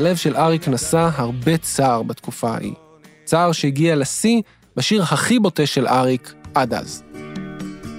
הלב 0.00 0.16
של 0.16 0.36
אריק 0.36 0.68
נשא 0.68 1.08
הרבה 1.14 1.56
צער 1.56 2.02
בתקופה 2.02 2.50
ההיא. 2.50 2.74
צער 3.24 3.52
שהגיע 3.52 3.96
לשיא 3.96 4.42
בשיר 4.76 5.02
הכי 5.02 5.38
בוטה 5.38 5.66
של 5.66 5.86
אריק 5.86 6.34
עד 6.54 6.74
אז. 6.74 7.02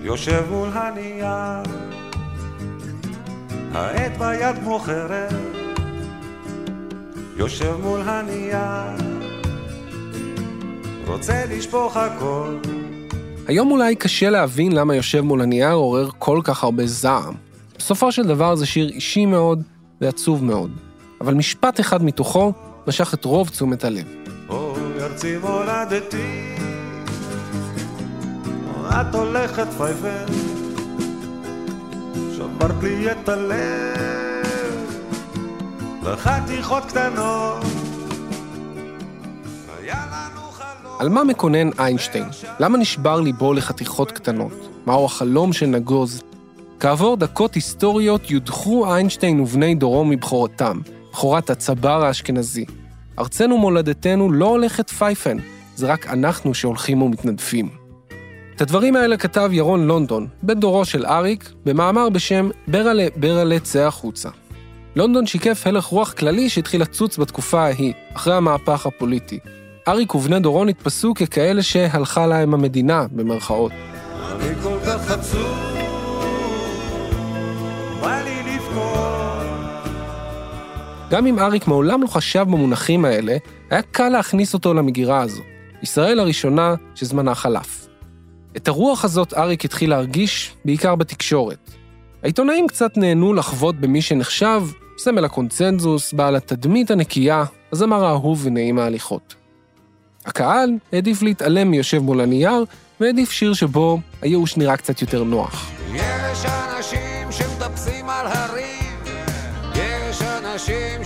יושב 0.04 0.44
מול 0.50 0.70
הנייר, 0.74 1.64
העט 3.74 4.18
ביד 4.18 4.56
כמו 4.64 4.80
חרב, 4.80 5.32
יושב 7.38 7.76
מול 7.84 8.02
הנייר, 8.06 8.98
רוצה 11.08 11.46
לשפוך 11.50 11.98
הכל. 11.98 12.58
היום 13.48 13.72
אולי 13.72 13.96
קשה 13.96 14.30
להבין 14.30 14.72
למה 14.72 14.96
יושב 14.96 15.22
מול 15.22 15.42
הנייר 15.42 15.74
עורר 15.74 16.10
כל 16.20 16.40
כך 16.44 16.64
הרבה 16.64 16.88
זעם. 16.88 17.34
בסופו 17.78 18.12
של 18.12 18.24
דבר 18.28 18.56
זה 18.56 18.66
שיר 18.66 18.90
אישי 18.90 19.26
מאוד 19.26 19.64
ועצוב 20.02 20.44
מאוד, 20.44 20.72
אבל 21.22 21.34
משפט 21.34 21.80
אחד 21.80 22.04
מתוכו 22.04 22.54
משך 22.88 23.14
את 23.14 23.26
רוב 23.26 23.50
תשומת 23.50 23.84
הלב. 23.84 24.06
אוי 24.50 24.82
ארצי 25.02 25.38
מולדתי, 25.38 26.56
את 28.90 29.16
הולכת 29.16 29.68
פייפן, 29.78 30.26
שברת 32.36 32.84
לי 32.84 33.12
את 33.12 33.30
הלב, 33.30 34.46
לחתיכות 36.04 36.84
קטנות. 36.86 37.64
על 41.00 41.10
מה 41.10 41.24
מקונן 41.24 41.70
איינשטיין? 41.80 42.26
למה 42.60 42.78
נשבר 42.78 43.20
ליבו 43.22 43.54
לחתיכות 43.54 44.12
קטנות? 44.12 44.70
מהו 44.86 45.06
החלום 45.06 45.54
של 45.54 45.66
נגוז? 45.66 46.22
כעבור 46.80 47.18
דקות 47.18 47.56
היסטוריות 47.56 48.32
יודחו 48.32 48.94
איינשטיין 48.94 49.40
ובני 49.40 49.76
דורו 49.76 50.06
מבכורתם, 50.06 50.80
בכורת 51.12 51.50
הצבר 51.50 52.06
האשכנזי. 52.06 52.66
ארצנו 53.20 53.58
מולדתנו 53.58 54.32
לא 54.32 54.46
הולכת 54.46 54.90
פייפן, 54.90 55.38
זה 55.76 55.88
רק 55.88 56.08
אנחנו 56.08 56.54
שהולכים 56.54 57.02
ומתנדפים. 57.02 57.70
את 58.56 58.62
הדברים 58.62 58.96
האלה 58.96 59.18
כתב 59.18 59.50
ירון 59.54 59.88
לונדון, 59.88 60.28
בן 60.44 60.60
דורו 60.60 60.86
של 60.86 61.06
אריק, 61.06 61.52
במאמר 61.66 62.10
בשם 62.10 62.50
ברלה 62.68 63.08
ברלה 63.16 63.60
צא 63.60 63.80
החוצה. 63.80 64.30
לונדון 64.96 65.28
שיקף 65.28 65.68
הלך 65.68 65.86
רוח 65.86 66.14
כללי 66.14 66.50
שהתחיל 66.50 66.82
לצוץ 66.82 67.18
בתקופה 67.18 67.62
ההיא, 67.62 67.94
אחרי 68.14 68.36
המהפך 68.36 68.86
הפוליטי. 68.86 69.40
אריק 69.88 70.16
ובני 70.16 70.40
דורו 70.40 70.66
נתפסו 70.66 71.14
ככאלה 71.14 71.64
שהלכה 71.64 72.28
להם 72.28 72.54
המדינה, 72.54 73.06
במרכאות. 73.12 73.72
אני 73.72 74.56
כל 74.64 74.78
כך 74.86 75.12
עצוב, 75.12 75.58
בא 78.02 78.22
לי. 78.26 78.41
גם 81.12 81.28
אם 81.28 81.40
אריק 81.40 81.68
מעולם 81.68 82.02
לא 82.02 82.08
חשב 82.08 82.42
במונחים 82.42 83.06
האלה, 83.06 83.38
היה 83.70 83.82
קל 83.82 84.10
להכניס 84.10 84.54
אותו 84.54 84.74
למגירה 84.74 85.22
הזו. 85.22 85.42
ישראל 85.84 86.20
הראשונה 86.20 86.76
שזמנה 86.96 87.36
חלף. 87.36 87.88
את 88.58 88.68
הרוח 88.68 89.06
הזאת 89.06 89.34
אריק 89.34 89.66
התחיל 89.66 89.90
להרגיש 89.90 90.56
בעיקר 90.66 90.96
בתקשורת. 90.96 91.72
העיתונאים 92.24 92.68
קצת 92.68 92.98
נהנו 92.98 93.34
לחוות 93.34 93.76
במי 93.76 94.02
שנחשב 94.02 94.64
סמל 94.98 95.26
הקונצנזוס, 95.26 96.14
בעל 96.14 96.36
התדמית 96.36 96.92
הנקייה, 96.92 97.44
הזמר 97.72 98.06
האהוב 98.06 98.42
ונעים 98.46 98.80
ההליכות. 98.80 99.36
הקהל 100.26 100.70
העדיף 100.94 101.22
להתעלם 101.22 101.72
מיושב 101.72 102.00
מול 102.00 102.22
הנייר, 102.22 102.66
והעדיף 103.00 103.32
שיר 103.32 103.54
שבו 103.54 104.00
הייאוש 104.22 104.58
נראה 104.58 104.78
קצת 104.78 105.02
יותר 105.02 105.24
נוח. 105.24 105.72
יש 105.94 106.46
אנשים 106.46 107.32
שמטפסים 107.32 108.10
על 108.10 108.28
הרים, 108.28 108.71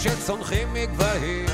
שצונחים 0.06 0.68
מגבהים, 0.74 1.46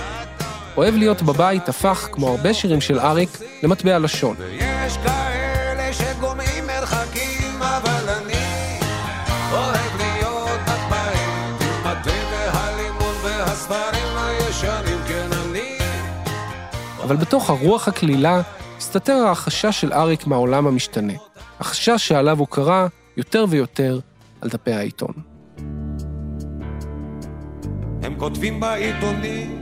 אוהב 0.77 0.95
להיות 0.95 1.21
בבית 1.21 1.69
הפך, 1.69 2.09
כמו 2.11 2.27
הרבה 2.27 2.53
שירים 2.53 2.81
של 2.81 2.99
אריק, 2.99 3.29
למטבע 3.63 3.99
לשון. 3.99 4.35
יש 4.57 4.97
כאלה 4.97 5.93
שגומעים 5.93 6.67
מרחקים, 6.67 7.61
אבל 7.61 8.09
אני 8.09 8.79
אוהב 9.51 9.97
להיות 9.97 10.59
בבית, 10.61 11.61
עם 11.61 11.87
התה 11.87 12.09
והלימון 12.31 13.15
והספרים 13.23 14.17
הישנים, 14.17 14.99
כן 15.07 15.27
אני 15.45 15.77
אבל 17.03 17.15
בתוך 17.15 17.49
הרוח 17.49 17.87
הקלילה 17.87 18.41
הסתתר 18.77 19.27
החשש 19.27 19.81
של 19.81 19.93
אריק 19.93 20.27
מהעולם 20.27 20.67
המשתנה. 20.67 21.13
החשש 21.59 22.07
שעליו 22.07 22.39
הוא 22.39 22.47
קרא 22.47 22.87
יותר 23.17 23.45
ויותר 23.49 23.99
על 24.41 24.49
דפי 24.49 24.71
העיתון. 24.71 25.30
הם 28.03 28.15
כותבים 28.17 28.59
בעיתונים 28.59 29.61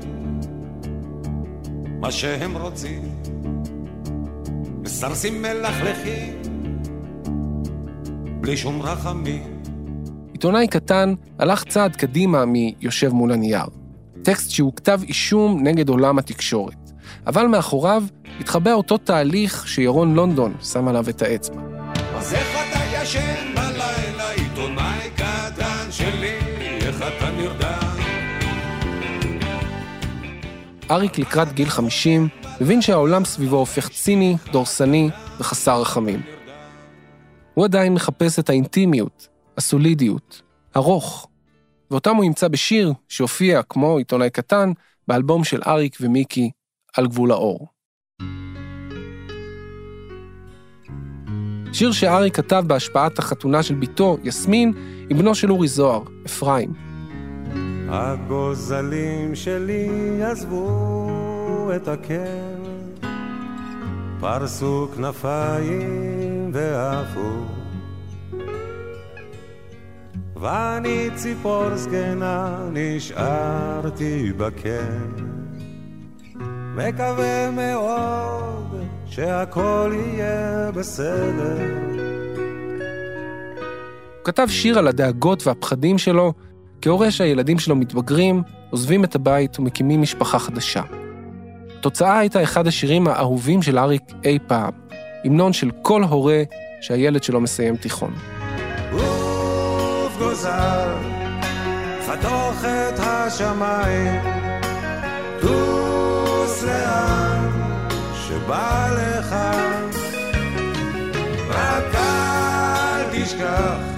מה 1.99 2.11
שהם 2.11 2.57
רוצים, 2.57 3.01
מסרסים 4.81 5.41
מלכלכים 5.41 6.41
בלי 8.41 8.57
שום 8.57 8.81
רחמים. 8.81 9.61
עיתונאי 10.31 10.67
קטן 10.67 11.13
הלך 11.39 11.63
צעד 11.63 11.95
קדימה 11.95 12.45
מיושב 12.45 13.09
מול 13.13 13.31
הנייר. 13.31 13.65
טקסט 14.23 14.51
שהוא 14.51 14.73
כתב 14.75 14.99
אישום 15.03 15.63
נגד 15.63 15.89
עולם 15.89 16.19
התקשורת. 16.19 16.91
אבל 17.27 17.47
מאחוריו 17.47 18.03
התחבא 18.39 18.73
אותו 18.73 18.97
תהליך 18.97 19.67
שירון 19.67 20.15
לונדון 20.15 20.53
שם 20.61 20.87
עליו 20.87 21.09
את 21.09 21.21
האצבע. 21.21 21.61
אז 22.15 22.33
איך 22.33 22.57
אתה 22.69 22.79
ישן 22.93 23.53
בלילה, 23.55 24.31
עיתונאי 24.31 25.09
קטן 25.15 25.91
שלי, 25.91 26.37
איך 26.81 26.97
אתה 26.97 27.31
נרדם? 27.31 27.88
אריק 30.91 31.17
לקראת 31.17 31.53
גיל 31.53 31.69
50 31.69 32.27
מבין 32.61 32.81
שהעולם 32.81 33.25
סביבו 33.25 33.57
הופך 33.57 33.89
ציני, 33.89 34.35
דורסני 34.51 35.09
וחסר 35.39 35.81
רחמים. 35.81 36.21
הוא 37.53 37.65
עדיין 37.65 37.93
מחפש 37.93 38.39
את 38.39 38.49
האינטימיות, 38.49 39.27
הסולידיות, 39.57 40.41
ארוך, 40.77 41.27
ואותם 41.91 42.15
הוא 42.15 42.25
ימצא 42.25 42.47
בשיר 42.47 42.93
שהופיע, 43.07 43.61
כמו 43.63 43.97
עיתונאי 43.97 44.29
קטן, 44.29 44.71
באלבום 45.07 45.43
של 45.43 45.61
אריק 45.67 45.97
ומיקי, 46.01 46.51
על 46.97 47.07
גבול 47.07 47.31
האור. 47.31 47.67
שיר 51.73 51.91
שאריק 51.91 52.35
כתב 52.35 52.63
בהשפעת 52.67 53.19
החתונה 53.19 53.63
של 53.63 53.75
בתו, 53.75 54.17
יסמין, 54.23 54.73
עם 55.09 55.17
בנו 55.17 55.35
של 55.35 55.51
אורי 55.51 55.67
זוהר, 55.67 56.03
אפרים. 56.25 56.88
הגוזלים 57.91 59.35
שלי 59.35 59.89
עזבו 60.23 61.71
את 61.75 61.87
הקן, 61.87 62.63
פרסו 64.19 64.87
כנפיים 64.95 66.51
ועפו. 66.53 67.31
ואני 70.35 71.09
ציפור 71.15 71.75
זקנה 71.75 72.57
נשארתי 72.73 74.31
בקן, 74.37 75.09
מקווה 76.75 77.51
מאוד 77.51 78.75
שהכל 79.05 79.93
יהיה 79.95 80.71
בסדר. 80.71 81.57
הוא 84.17 84.23
כתב 84.23 84.47
שיר 84.49 84.79
על 84.79 84.87
הדאגות 84.87 85.47
והפחדים 85.47 85.97
שלו, 85.97 86.33
כהורה 86.81 87.11
שהילדים 87.11 87.59
שלו 87.59 87.75
מתבגרים, 87.75 88.43
עוזבים 88.69 89.03
את 89.03 89.15
הבית 89.15 89.59
ומקימים 89.59 90.01
משפחה 90.01 90.39
חדשה. 90.39 90.81
התוצאה 91.79 92.19
הייתה 92.19 92.43
אחד 92.43 92.67
השירים 92.67 93.07
האהובים 93.07 93.61
של 93.61 93.79
אריק 93.79 94.03
אי 94.25 94.39
פעם, 94.47 94.71
המנון 95.23 95.53
של 95.53 95.71
כל 95.81 96.03
הורה 96.03 96.43
שהילד 96.81 97.23
שלו 97.23 97.41
מסיים 97.41 97.77
תיכון. 97.77 98.13
גוזל, 100.19 100.93
חתוך 102.05 102.65
את 102.65 102.99
השמיים, 102.99 104.21
שבא 108.29 108.89
לך, 108.91 109.35
רק 111.49 111.95
אל 111.95 113.03
תשכח, 113.11 113.88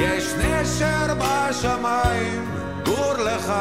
יש 0.00 0.24
נשר 0.34 1.14
בשמיים, 1.18 2.50
גור 2.84 3.12
לך. 3.12 3.52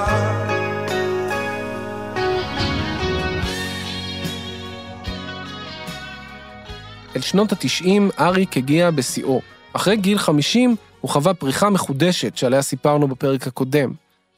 אל 7.16 7.22
שנות 7.22 7.52
ה-90 7.52 7.90
אריק 8.20 8.58
הגיע 8.58 8.92
בשיאו. 8.92 9.42
אחרי 9.74 9.98
גיל 9.98 10.18
50 10.18 10.76
הוא 11.02 11.12
חווה 11.12 11.34
פריחה 11.34 11.70
מחודשת 11.70 12.38
שעליה 12.38 12.62
סיפרנו 12.62 13.08
בפרק 13.08 13.48
הקודם. 13.48 13.94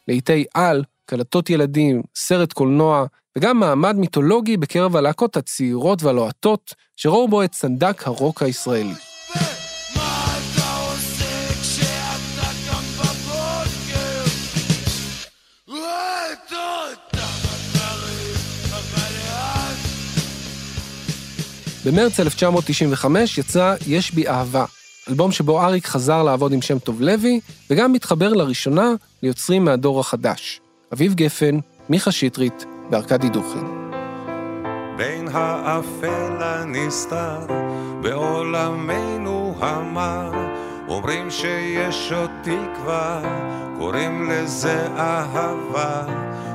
לעיתי 0.08 0.46
על, 0.54 0.84
קלטות 1.06 1.50
ילדים, 1.50 2.02
סרט 2.16 2.54
קולנוע, 2.54 3.06
וגם 3.38 3.60
מעמד 3.60 3.96
מיתולוגי 3.96 4.58
בקרב 4.58 4.96
הלהקות 4.96 5.38
הצעירות 5.38 6.04
והלוהטות, 6.04 6.74
שראו 6.96 7.28
בו 7.28 7.44
את 7.44 7.54
סנדק 7.54 8.08
הרוק 8.08 8.44
הישראלי. 8.44 9.11
במרץ 21.86 22.20
1995 22.20 23.38
יצא 23.38 23.76
"יש 23.88 24.12
בי 24.12 24.28
אהבה", 24.28 24.66
אלבום 25.10 25.32
שבו 25.32 25.62
אריק 25.62 25.86
חזר 25.86 26.24
לעבוד 26.24 26.54
עם 26.54 26.62
שם 26.62 26.80
טוב 26.80 27.02
לוי, 27.02 27.40
וגם 27.70 27.94
מתחבר 27.94 28.34
לראשונה 28.34 28.94
ליוצרים 29.24 29.66
מהדור 29.66 30.00
החדש. 30.00 30.62
אביב 30.94 31.14
גפן, 31.14 31.60
מיכה 31.90 32.12
שטרית 32.12 32.66
וארכדי 32.92 33.30
דוכין. 33.30 33.92
בין 34.98 35.28
האפל 35.32 36.44
הנסתר 36.44 37.40
בעולמנו 38.02 39.56
המר 39.60 40.32
אומרים 40.88 41.32
שיש 41.32 42.12
עוד 42.12 42.30
תקווה, 42.44 43.22
קוראים 43.78 44.30
לזה 44.30 44.88
אהבה 44.98 46.06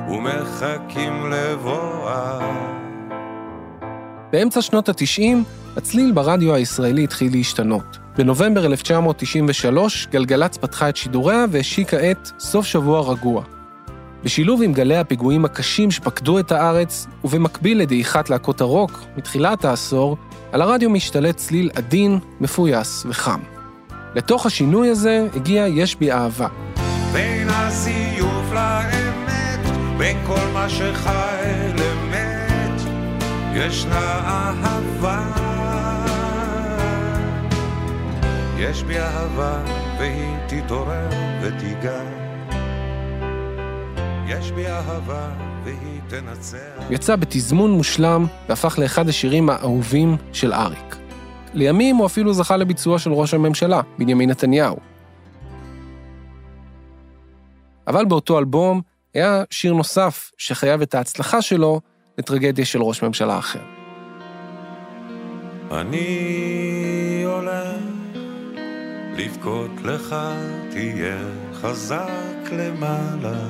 ומחכים 0.09 1.31
לבואה. 1.31 2.86
באמצע 4.31 4.61
שנות 4.61 4.89
ה-90, 4.89 5.21
הצליל 5.77 6.11
ברדיו 6.11 6.55
הישראלי 6.55 7.03
התחיל 7.03 7.31
להשתנות. 7.31 7.97
בנובמבר 8.17 8.65
1993, 8.65 10.07
גלגלצ 10.11 10.57
פתחה 10.57 10.89
את 10.89 10.95
שידוריה 10.97 11.45
והשיקה 11.51 12.11
את 12.11 12.29
סוף 12.39 12.65
שבוע 12.65 13.11
רגוע. 13.11 13.43
בשילוב 14.23 14.61
עם 14.61 14.73
גלי 14.73 14.97
הפיגועים 14.97 15.45
הקשים 15.45 15.91
שפקדו 15.91 16.39
את 16.39 16.51
הארץ, 16.51 17.07
ובמקביל 17.23 17.79
לדעיכת 17.79 18.29
להקות 18.29 18.61
הרוק 18.61 19.01
מתחילת 19.17 19.65
העשור, 19.65 20.17
על 20.51 20.61
הרדיו 20.61 20.89
משתלט 20.89 21.37
צליל 21.37 21.69
עדין, 21.75 22.19
מפויס 22.39 23.05
וחם. 23.09 23.39
לתוך 24.15 24.45
השינוי 24.45 24.89
הזה 24.89 25.27
הגיע 25.35 25.67
יש 25.67 25.95
בי 25.95 26.11
אהבה. 26.11 26.47
בין 27.13 27.47
הזיוף 27.49 28.51
לאמת, 28.53 29.77
בין 29.97 30.17
כל 30.27 30.47
מה 30.53 30.69
שחי 30.69 31.71
למת, 31.73 31.96
ישנה 33.57 34.19
אהבה. 34.27 35.21
יש 38.57 38.83
בי 38.83 38.99
אהבה 38.99 39.63
והיא 39.99 40.37
תתעורר 40.47 41.09
ותיגע. 41.41 42.01
יש 44.27 44.51
בי 44.51 44.67
אהבה 44.67 45.29
והיא 45.63 46.01
תנצח. 46.07 46.57
יצא 46.89 47.15
בתזמון 47.15 47.71
מושלם 47.71 48.25
והפך 48.49 48.79
לאחד 48.79 49.09
השירים 49.09 49.49
האהובים 49.49 50.17
של 50.33 50.53
אריק. 50.53 50.95
לימים 51.53 51.95
הוא 51.95 52.05
אפילו 52.05 52.33
זכה 52.33 52.57
לביצוע 52.57 52.99
של 52.99 53.13
ראש 53.13 53.33
הממשלה, 53.33 53.81
בנימין 53.97 54.29
נתניהו. 54.29 54.77
אבל 57.87 58.05
באותו 58.05 58.39
אלבום 58.39 58.81
היה 59.13 59.43
שיר 59.49 59.73
נוסף 59.73 60.31
שחייב 60.37 60.81
את 60.81 60.95
ההצלחה 60.95 61.41
שלו 61.41 61.81
לטרגדיה 62.19 62.65
של 62.65 62.81
ראש 62.81 63.03
ממשלה 63.03 63.37
אחר. 63.37 63.59
אני 65.71 67.23
הולך 67.25 67.81
לבכות 69.17 69.71
לך, 69.83 70.15
תהיה 70.71 71.17
חזק 71.53 72.51
למעלה. 72.51 73.47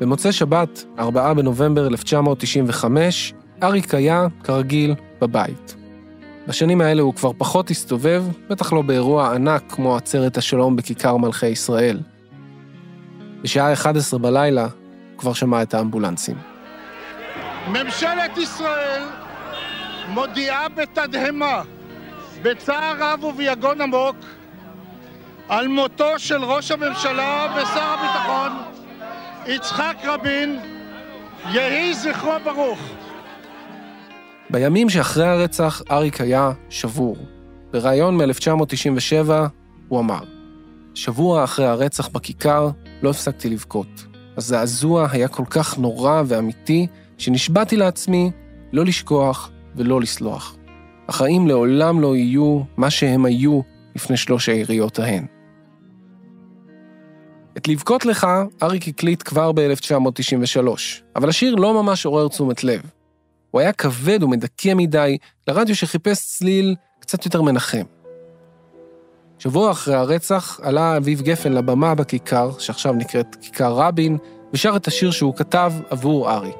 במוצאי 0.00 0.32
שבת, 0.32 0.84
4 0.98 1.34
בנובמבר 1.34 1.86
1995, 1.86 3.34
אריק 3.62 3.94
היה, 3.94 4.26
כרגיל, 4.44 4.94
בבית. 5.20 5.76
בשנים 6.48 6.80
האלה 6.80 7.02
הוא 7.02 7.14
כבר 7.14 7.30
פחות 7.38 7.70
הסתובב, 7.70 8.24
בטח 8.50 8.72
לא 8.72 8.82
באירוע 8.82 9.34
ענק 9.34 9.62
כמו 9.68 9.96
עצרת 9.96 10.36
השלום 10.36 10.76
בכיכר 10.76 11.16
מלכי 11.16 11.46
ישראל. 11.46 12.00
בשעה 13.42 13.72
11 13.72 14.18
בלילה 14.18 14.68
כבר 15.24 15.32
שמע 15.32 15.62
את 15.62 15.74
האמבולנסים. 15.74 16.36
ממשלת 17.68 18.38
ישראל 18.38 19.02
מודיעה 20.08 20.68
בתדהמה, 20.68 21.62
בצער 22.42 22.96
רב 22.98 23.24
וביגון 23.24 23.80
עמוק, 23.80 24.16
על 25.48 25.68
מותו 25.68 26.18
של 26.18 26.44
ראש 26.44 26.70
הממשלה 26.70 27.56
ושר 27.56 27.82
הביטחון 27.82 28.52
יצחק 29.46 29.96
רבין, 30.04 30.60
יהי 31.50 31.94
זכרו 31.94 32.32
ברוך. 32.44 32.80
בימים 34.50 34.90
שאחרי 34.90 35.26
הרצח 35.26 35.82
אריק 35.90 36.20
היה 36.20 36.52
שבור. 36.70 37.16
בריאיון 37.70 38.16
מ-1997 38.16 39.30
הוא 39.88 40.00
אמר, 40.00 40.20
שבוע 40.94 41.44
אחרי 41.44 41.66
הרצח 41.66 42.08
בכיכר 42.08 42.68
לא 43.02 43.10
הפסקתי 43.10 43.50
לבכות. 43.50 44.13
הזעזוע 44.36 45.08
היה 45.10 45.28
כל 45.28 45.44
כך 45.50 45.78
נורא 45.78 46.22
ואמיתי, 46.26 46.86
שנשבעתי 47.18 47.76
לעצמי 47.76 48.30
לא 48.72 48.84
לשכוח 48.84 49.50
ולא 49.76 50.00
לסלוח. 50.00 50.56
החיים 51.08 51.48
לעולם 51.48 52.00
לא 52.00 52.16
יהיו 52.16 52.60
מה 52.76 52.90
שהם 52.90 53.24
היו 53.24 53.60
לפני 53.94 54.16
שלוש 54.16 54.48
היריות 54.48 54.98
ההן. 54.98 55.26
את 57.56 57.68
לבכות 57.68 58.06
לך 58.06 58.26
אריק 58.62 58.88
הקליט 58.88 59.22
כבר 59.24 59.52
ב-1993, 59.52 60.68
אבל 61.16 61.28
השיר 61.28 61.54
לא 61.54 61.82
ממש 61.82 62.06
עורר 62.06 62.28
תשומת 62.28 62.64
לב. 62.64 62.80
הוא 63.50 63.60
היה 63.60 63.72
כבד 63.72 64.22
ומדכא 64.22 64.74
מדי 64.74 65.18
לרדיו 65.48 65.76
שחיפש 65.76 66.26
צליל 66.26 66.74
קצת 67.00 67.24
יותר 67.24 67.42
מנחם. 67.42 67.84
שבוע 69.38 69.70
אחרי 69.70 69.94
הרצח 69.94 70.60
עלה 70.62 70.96
אביב 70.96 71.20
גפן 71.20 71.52
לבמה 71.52 71.94
בכיכר, 71.94 72.50
שעכשיו 72.58 72.92
נקראת 72.92 73.36
כיכר 73.40 73.72
רבין, 73.72 74.18
ושר 74.52 74.76
את 74.76 74.86
השיר 74.86 75.10
שהוא 75.10 75.34
כתב 75.34 75.72
עבור 75.90 76.30
אריק. 76.30 76.56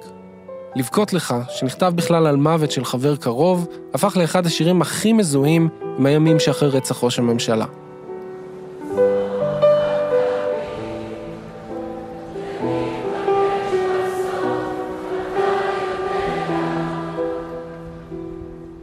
לבכות 0.77 1.13
לך, 1.13 1.35
שנכתב 1.49 1.93
בכלל 1.95 2.27
על 2.27 2.37
מוות 2.37 2.71
של 2.71 2.85
חבר 2.85 3.17
קרוב, 3.17 3.69
הפך 3.95 4.17
לאחד 4.17 4.47
השירים 4.47 4.83
הכי 4.83 5.13
מזוהים 5.13 5.69
עם 5.99 6.07
הימים 6.07 6.41
שאחרי 6.41 6.69
רצח 6.69 7.05
ראש 7.05 7.19
הממשלה. 7.19 7.67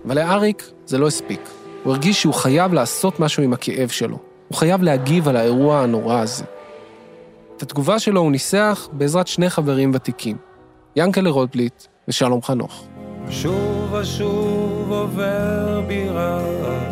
אבל 0.05 0.15
לאריק 0.15 0.71
זה 0.85 0.97
לא 0.97 1.07
הספיק. 1.07 1.60
הוא 1.83 1.93
הרגיש 1.93 2.21
שהוא 2.21 2.33
חייב 2.33 2.73
לעשות 2.73 3.19
משהו 3.19 3.43
עם 3.43 3.53
הכאב 3.53 3.89
שלו. 3.89 4.17
הוא 4.47 4.57
חייב 4.57 4.83
להגיב 4.83 5.27
על 5.27 5.35
האירוע 5.35 5.79
הנורא 5.79 6.19
הזה. 6.19 6.43
את 7.57 7.61
התגובה 7.61 7.99
שלו 7.99 8.21
הוא 8.21 8.31
ניסח 8.31 8.87
בעזרת 8.91 9.27
שני 9.27 9.49
חברים 9.49 9.91
ותיקים, 9.93 10.37
ינקלה 10.95 11.29
רוטבליט 11.29 11.83
ושלום 12.07 12.41
חנוך. 12.41 12.87
שוב 13.29 13.93
ושוב 13.93 14.91
עובר 14.91 15.81
בי 15.87 16.09
רעד, 16.09 16.91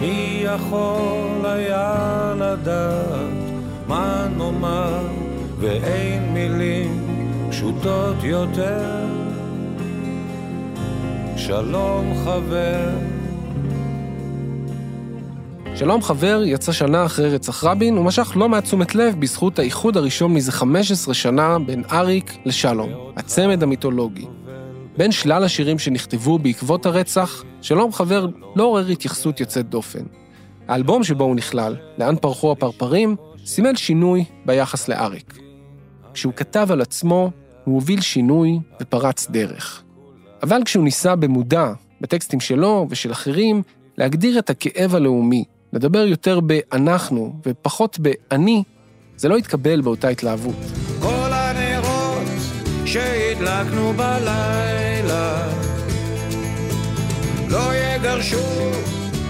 מי 0.00 0.42
יכול 0.44 1.46
היה 1.46 2.34
לדעת 2.36 3.52
מה 3.88 4.26
נאמר, 4.36 5.06
ואין 5.58 6.34
מילים 6.34 7.08
פשוטות 7.50 8.16
יותר. 8.24 9.06
שלום 11.36 12.14
חבר. 12.24 13.19
שלום 15.80 16.02
חבר 16.02 16.42
יצא 16.46 16.72
שנה 16.72 17.06
אחרי 17.06 17.34
רצח 17.34 17.64
רבין 17.64 17.98
ומשך 17.98 18.32
לא 18.36 18.48
מעט 18.48 18.64
תשומת 18.64 18.94
לב 18.94 19.20
בזכות 19.20 19.58
האיחוד 19.58 19.96
הראשון 19.96 20.34
מזה 20.34 20.52
15 20.52 21.14
שנה 21.14 21.58
בין 21.58 21.84
אריק 21.92 22.36
לשלום, 22.44 22.90
הצמד 23.16 23.62
המיתולוגי. 23.62 24.26
בין 24.96 25.12
שלל 25.12 25.44
השירים 25.44 25.78
שנכתבו 25.78 26.38
בעקבות 26.38 26.86
הרצח, 26.86 27.44
שלום 27.62 27.92
חבר 27.92 28.26
לא 28.56 28.64
עורר 28.64 28.86
התייחסות 28.86 29.40
יוצאת 29.40 29.68
דופן. 29.68 30.04
האלבום 30.68 31.04
שבו 31.04 31.24
הוא 31.24 31.36
נכלל, 31.36 31.76
לאן 31.98 32.16
פרחו 32.16 32.52
הפרפרים, 32.52 33.16
סימל 33.46 33.76
שינוי 33.76 34.24
ביחס 34.46 34.88
לאריק. 34.88 35.38
כשהוא 36.14 36.32
כתב 36.32 36.68
על 36.70 36.80
עצמו, 36.80 37.30
הוא 37.64 37.74
הוביל 37.74 38.00
שינוי 38.00 38.58
ופרץ 38.80 39.30
דרך. 39.30 39.82
אבל 40.42 40.62
כשהוא 40.64 40.84
ניסה 40.84 41.16
במודע, 41.16 41.72
בטקסטים 42.00 42.40
שלו 42.40 42.86
ושל 42.90 43.12
אחרים, 43.12 43.62
להגדיר 43.98 44.38
את 44.38 44.50
הכאב 44.50 44.94
הלאומי, 44.94 45.44
לדבר 45.72 46.06
יותר 46.06 46.40
ב"אנחנו" 46.46 47.32
ופחות 47.46 47.98
ב"אני", 48.02 48.62
זה 49.16 49.28
לא 49.28 49.36
התקבל 49.36 49.80
באותה 49.80 50.08
התלהבות. 50.08 50.54
כל 51.00 51.30
הנרות 51.32 52.28
שהדלקנו 52.84 53.92
בלילה 53.92 55.48
לא 57.48 57.74
יגרשו 57.74 58.70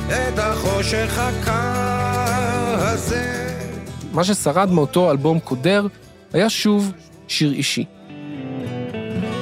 את 0.07 0.38
החושך 0.38 1.18
הקר 1.18 2.87
הזה. 2.87 3.57
מה 4.12 4.24
ששרד 4.24 4.70
מאותו 4.70 5.11
אלבום 5.11 5.40
קודר 5.40 5.87
היה 6.33 6.50
שוב 6.50 6.92
שיר 7.29 7.53
אישי. 7.53 7.85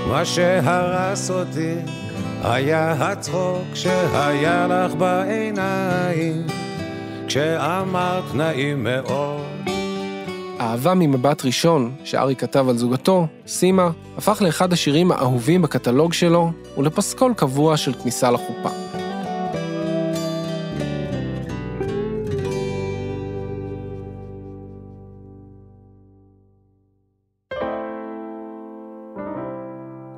מה 0.09 0.25
שהרס 0.25 1.31
אותי 1.31 1.75
היה 2.43 2.93
הצחוק 2.93 3.75
שהיה 3.75 4.67
לך 4.67 4.95
בעיניים 4.95 6.47
כשאמרת 7.29 8.35
נעים 8.35 8.85
מאוד 8.85 9.43
אהבה 10.61 10.95
ממבט 10.95 11.45
ראשון, 11.45 11.95
שאריק 12.05 12.41
כתב 12.41 12.69
על 12.69 12.77
זוגתו, 12.77 13.27
סימה, 13.47 13.91
הפך 14.17 14.43
לאחד 14.43 14.73
השירים 14.73 15.13
האהובים 15.13 15.63
בקטלוג 15.63 16.13
שלו, 16.13 16.51
ולפסקול 16.79 17.35
קבוע 17.37 17.77
של 17.77 17.93
כניסה 17.93 18.31
לחופה. 18.31 18.69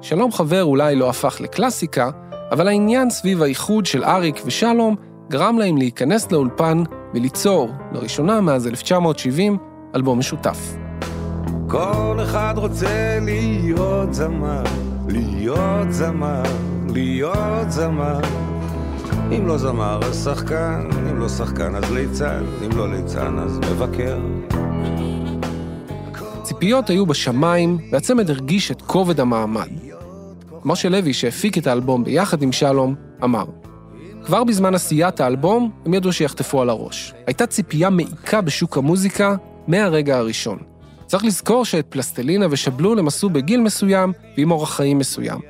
שלום 0.02 0.32
חבר 0.32 0.62
אולי 0.62 0.96
לא 0.96 1.10
הפך 1.10 1.40
לקלאסיקה, 1.40 2.10
אבל 2.50 2.68
העניין 2.68 3.10
סביב 3.10 3.42
האיחוד 3.42 3.86
של 3.86 4.04
אריק 4.04 4.42
ושלום 4.46 4.96
גרם 5.30 5.58
להם 5.58 5.76
להיכנס 5.76 6.32
לאולפן 6.32 6.82
וליצור, 7.14 7.70
לראשונה 7.92 8.40
מאז 8.40 8.66
1970, 8.66 9.56
אלבום 9.94 10.18
משותף. 10.18 10.76
כל 11.68 12.18
אחד 12.22 12.54
רוצה 12.56 13.18
להיות 13.22 14.14
זמר, 14.14 14.62
להיות 15.08 15.92
זמר, 15.92 16.42
להיות 16.88 17.70
זמר. 17.70 18.20
אם 19.36 19.46
לא 19.46 19.58
זמר 19.58 20.00
אז 20.02 20.24
שחקן, 20.24 20.88
אם 21.10 21.18
לא 21.18 21.28
שחקן 21.28 21.74
אז 21.74 21.92
ליצן, 21.92 22.44
אם 22.66 22.78
לא 22.78 22.92
ליצן 22.92 23.38
אז 23.38 23.58
מבקר. 23.58 24.18
ציפיות 26.42 26.90
היו 26.90 27.06
בשמיים, 27.06 27.78
והצמד 27.92 28.30
הרגיש 28.30 28.70
את 28.70 28.82
כובד 28.82 29.20
המעמד. 29.20 29.68
משה 30.64 30.88
לוי, 30.88 31.12
שהפיק 31.12 31.58
את 31.58 31.66
האלבום 31.66 32.04
ביחד 32.04 32.42
עם 32.42 32.52
שלום, 32.52 32.94
אמר, 33.24 33.44
כבר 34.24 34.44
בזמן 34.44 34.74
עשיית 34.74 35.20
האלבום, 35.20 35.70
הם 35.86 35.94
ידעו 35.94 36.12
שיחטפו 36.12 36.62
על 36.62 36.70
הראש. 36.70 37.14
הייתה 37.26 37.46
ציפייה 37.46 37.90
מעיקה 37.90 38.40
בשוק 38.40 38.78
המוזיקה 38.78 39.36
מהרגע 39.66 40.18
הראשון. 40.18 40.58
צריך 41.06 41.24
לזכור 41.24 41.64
שאת 41.64 41.86
פלסטלינה 41.88 42.46
ושבלול 42.50 42.98
הם 42.98 43.08
עשו 43.08 43.30
בגיל 43.30 43.60
מסוים 43.60 44.12
ועם 44.36 44.50
אורח 44.50 44.76
חיים 44.76 44.98
מסוים. 44.98 45.40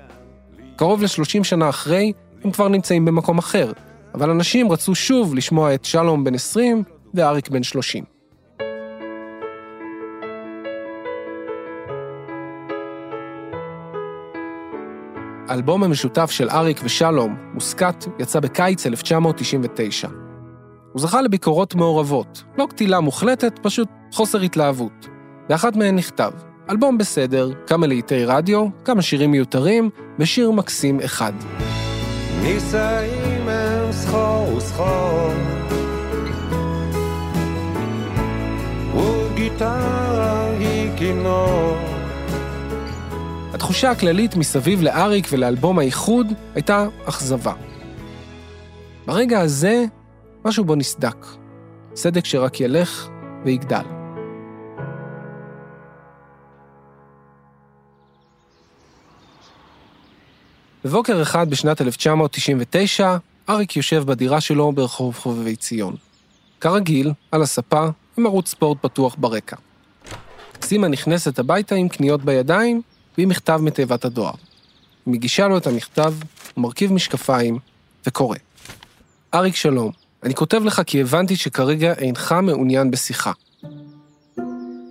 קרוב 0.77 1.03
ל-30 1.03 1.45
שנה 1.45 1.69
אחרי, 1.69 2.13
הם 2.45 2.51
כבר 2.51 2.69
נמצאים 2.69 3.05
במקום 3.05 3.39
אחר, 3.39 3.73
אבל 4.15 4.31
אנשים 4.31 4.73
רצו 4.73 4.95
שוב 4.95 5.35
לשמוע 5.35 5.75
את 5.75 5.85
שלום 5.85 6.25
בן 6.25 6.35
20 6.35 6.83
ואריק 7.15 7.49
בן 7.49 7.63
30. 7.63 8.20
האלבום 15.51 15.85
המשותף 15.85 16.31
של 16.31 16.51
אריק 16.51 16.81
ושלום, 16.85 17.37
מוסקת, 17.55 18.05
יצא 18.19 18.41
בקיץ 18.41 18.87
1999. 18.87 20.09
הוא 20.93 21.01
זכה 21.03 21.23
לביקורות 21.23 21.75
מעורבות, 21.75 22.43
לא 22.59 22.67
קטילה 22.71 23.01
מוחלטת, 23.01 23.59
פשוט 23.63 23.89
חוסר 24.13 24.41
התלהבות. 24.41 25.09
באחת 25.49 25.77
מהן 25.77 25.97
נכתב, 25.97 26.31
אלבום 26.71 26.99
בסדר, 26.99 27.51
כמה 27.67 27.87
לעיתי 27.87 28.25
רדיו, 28.25 28.67
כמה 28.85 29.03
שירים 29.03 29.31
מיותרים, 29.31 29.91
ושיר 30.19 30.51
מקסים 30.51 31.01
אחד. 31.01 31.33
נישאים 32.43 33.49
הם 33.49 33.93
סחור 33.93 34.57
וסחור 34.57 35.31
וגיטרה 38.95 40.51
היא 40.59 40.91
כינור 40.97 41.90
התחושה 43.61 43.91
הכללית 43.91 44.37
מסביב 44.37 44.83
לאריק 44.83 45.27
ולאלבום 45.31 45.79
האיחוד 45.79 46.27
הייתה 46.55 46.87
אכזבה. 47.05 47.53
ברגע 49.07 49.41
הזה, 49.41 49.85
משהו 50.45 50.65
בו 50.65 50.75
נסדק. 50.75 51.27
סדק 51.95 52.25
שרק 52.25 52.61
ילך 52.61 53.09
ויגדל. 53.45 53.83
בבוקר 60.85 61.23
אחד 61.23 61.51
בשנת 61.51 61.81
1999, 61.81 63.17
אריק 63.49 63.77
יושב 63.77 64.03
בדירה 64.07 64.41
שלו 64.41 64.73
ברחוב 64.73 65.17
חובבי 65.17 65.57
ציון. 65.57 65.97
כרגיל, 66.61 67.13
על 67.33 67.43
הספה, 67.43 67.87
עם 68.19 68.27
ערוץ 68.27 68.49
ספורט 68.49 68.79
פתוח 68.81 69.17
ברקע. 69.19 69.57
סימה 70.63 70.89
נכנסת 70.89 71.39
הביתה 71.39 71.75
עם 71.75 71.89
קניות 71.89 72.25
בידיים 72.25 72.83
ועם 73.21 73.29
מכתב 73.29 73.61
מתיבת 73.63 74.05
הדואר. 74.05 74.33
מגישה 75.07 75.49
לו 75.49 75.57
את 75.57 75.67
המכתב, 75.67 76.15
הוא 76.55 76.63
מרכיב 76.63 76.93
משקפיים 76.93 77.59
וקורא. 78.07 78.37
אריק 79.35 79.57
שלום, 79.57 79.91
אני 80.23 80.35
כותב 80.35 80.65
לך 80.65 80.83
כי 80.87 81.01
הבנתי 81.01 81.37
שכרגע 81.37 81.93
אינך 81.93 82.33
מעוניין 82.43 82.91
בשיחה. 82.91 83.33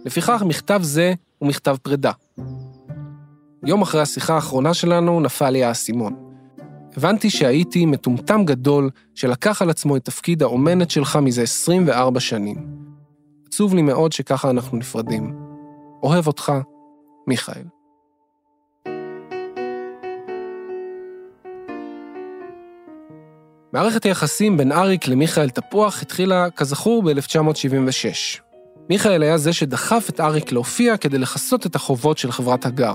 לפיכך, 0.06 0.44
מכתב 0.46 0.80
זה 0.84 1.14
הוא 1.38 1.50
מכתב 1.50 1.78
פרידה. 1.84 2.12
יום 3.66 3.82
אחרי 3.82 4.02
השיחה 4.02 4.36
האחרונה 4.36 4.74
שלנו 4.74 5.20
נפל 5.20 5.50
לי 5.50 5.64
האסימון. 5.64 6.16
הבנתי 6.98 7.30
שהייתי 7.30 7.86
מטומטם 7.86 8.46
גדול 8.46 8.90
שלקח 9.16 9.62
על 9.62 9.70
עצמו 9.70 9.98
את 9.98 10.06
תפקיד 10.06 10.44
האומנת 10.44 10.92
שלך 10.92 11.16
מזה 11.16 11.42
24 11.42 12.20
שנים. 12.20 12.68
עצוב 13.48 13.76
לי 13.76 13.82
מאוד 13.82 14.12
שככה 14.12 14.50
אנחנו 14.50 14.78
נפרדים. 14.78 15.36
אוהב 16.04 16.28
אותך, 16.28 16.52
מיכאל. 17.28 17.79
מערכת 23.74 24.04
היחסים 24.04 24.58
בין 24.58 24.72
אריק 24.72 25.08
למיכאל 25.08 25.50
תפוח 25.50 26.02
התחילה, 26.02 26.50
כזכור, 26.50 27.04
ב-1976. 27.04 28.40
מיכאל 28.90 29.24
היה 29.24 29.38
זה 29.38 29.54
שדחף 29.54 30.08
את 30.10 30.20
אריק 30.20 30.52
להופיע 30.52 30.98
כדי 30.98 31.18
לכסות 31.18 31.66
את 31.66 31.76
החובות 31.76 32.18
של 32.18 32.32
חברת 32.32 32.66
הגר. 32.66 32.94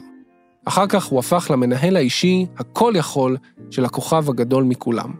אחר 0.64 0.86
כך 0.86 1.04
הוא 1.04 1.18
הפך 1.18 1.46
למנהל 1.50 1.96
האישי, 1.96 2.46
הכל 2.58 2.92
יכול, 2.96 3.36
של 3.70 3.84
הכוכב 3.84 4.30
הגדול 4.30 4.64
מכולם. 4.64 5.12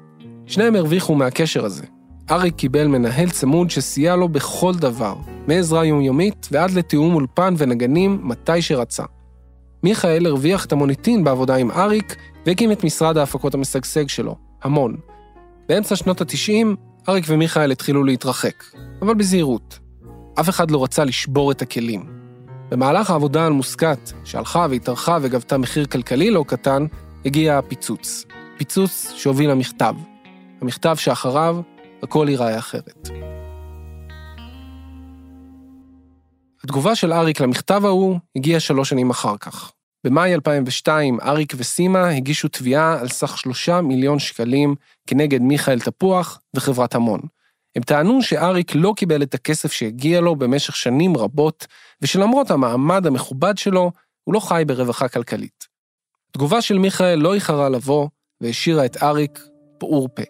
שניהם 0.47 0.77
הרוויחו 0.77 1.15
מהקשר 1.15 1.65
הזה. 1.65 1.85
אריק 2.31 2.55
קיבל 2.55 2.87
מנהל 2.87 3.31
צמוד 3.31 3.71
שסייע 3.71 4.17
לו 4.17 4.29
בכל 4.29 4.75
דבר, 4.75 5.15
מעזרה 5.47 5.85
יומיומית 5.85 6.49
ועד 6.53 6.71
לתיאום 6.71 7.15
אולפן 7.15 7.55
ונגנים 7.59 8.21
מתי 8.23 8.63
שרצה. 8.63 9.05
מיכאל 9.83 10.27
הרוויח 10.27 10.65
את 10.65 10.73
המוניטין 10.73 11.25
בעבודה 11.25 11.57
עם 11.57 11.71
אריק 11.71 12.17
והקים 12.47 12.73
את 12.73 12.85
משרד 12.85 13.17
ההפקות 13.17 13.55
המשגשג 13.55 14.09
שלו, 14.09 14.37
המון, 14.63 14.97
באמצע 15.69 15.97
שנות 15.97 16.21
ה-90, 16.21 16.77
אריק 17.09 17.25
ומיכאל 17.29 17.73
התחילו 17.73 18.05
להתרחק, 18.05 18.65
אבל 19.03 19.15
בזהירות. 19.15 19.79
אף 20.41 20.49
אחד 20.49 20.71
לא 20.71 20.85
רצה 20.85 21.05
לשבור 21.05 21.53
את 21.53 21.63
הכלים. 21.63 22.07
במהלך 22.71 23.11
העבודה 23.11 23.47
על 23.47 23.53
מוסקת, 23.53 24.13
שהלכה 24.25 24.67
והתארכה 24.71 25.19
וגבתה 25.23 25.59
מחיר 25.59 25.87
כלכלי 25.87 26.31
לא 26.31 26.45
קטן, 26.49 26.87
הגיע 27.25 27.59
הפיצוץ. 27.59 28.25
פיצוץ 28.59 29.13
שהוביל 29.17 29.51
למכתב. 29.51 29.95
המכתב 30.61 30.97
שאחריו, 30.97 31.57
הכל 32.03 32.27
ייראה 32.29 32.59
אחרת. 32.59 33.09
התגובה 36.65 36.95
של 36.95 37.13
אריק 37.13 37.41
למכתב 37.41 37.85
ההוא 37.85 38.19
הגיעה 38.37 38.61
שלוש 38.61 38.89
שנים 38.89 39.11
אחר 39.11 39.37
כך. 39.41 39.73
במאי 40.05 40.35
2002, 40.35 41.21
אריק 41.21 41.53
וסימה 41.57 42.09
הגישו 42.09 42.49
תביעה 42.49 43.01
על 43.01 43.09
סך 43.09 43.39
שלושה 43.39 43.81
מיליון 43.81 44.19
שקלים 44.19 44.75
כנגד 45.07 45.43
מיכאל 45.43 45.81
תפוח 45.81 46.41
וחברת 46.57 46.95
המון. 46.95 47.21
הם 47.77 47.83
טענו 47.83 48.23
שאריק 48.23 48.75
לא 48.75 48.93
קיבל 48.97 49.23
את 49.23 49.35
הכסף 49.35 49.73
שהגיע 49.73 50.21
לו 50.21 50.37
במשך 50.37 50.77
שנים 50.77 51.17
רבות, 51.17 51.67
ושלמרות 52.03 52.51
המעמד 52.51 53.07
המכובד 53.07 53.59
שלו, 53.59 53.91
הוא 54.25 54.35
לא 54.35 54.41
חי 54.41 54.63
ברווחה 54.67 55.09
כלכלית. 55.09 55.67
תגובה 56.33 56.63
של 56.63 56.79
מיכאל 56.79 57.19
לא 57.19 57.35
איחרה 57.35 57.69
לבוא, 57.69 58.09
והשאירה 58.41 58.85
את 58.85 59.03
אריק 59.03 59.41
פעור 59.79 60.09
פה. 60.15 60.23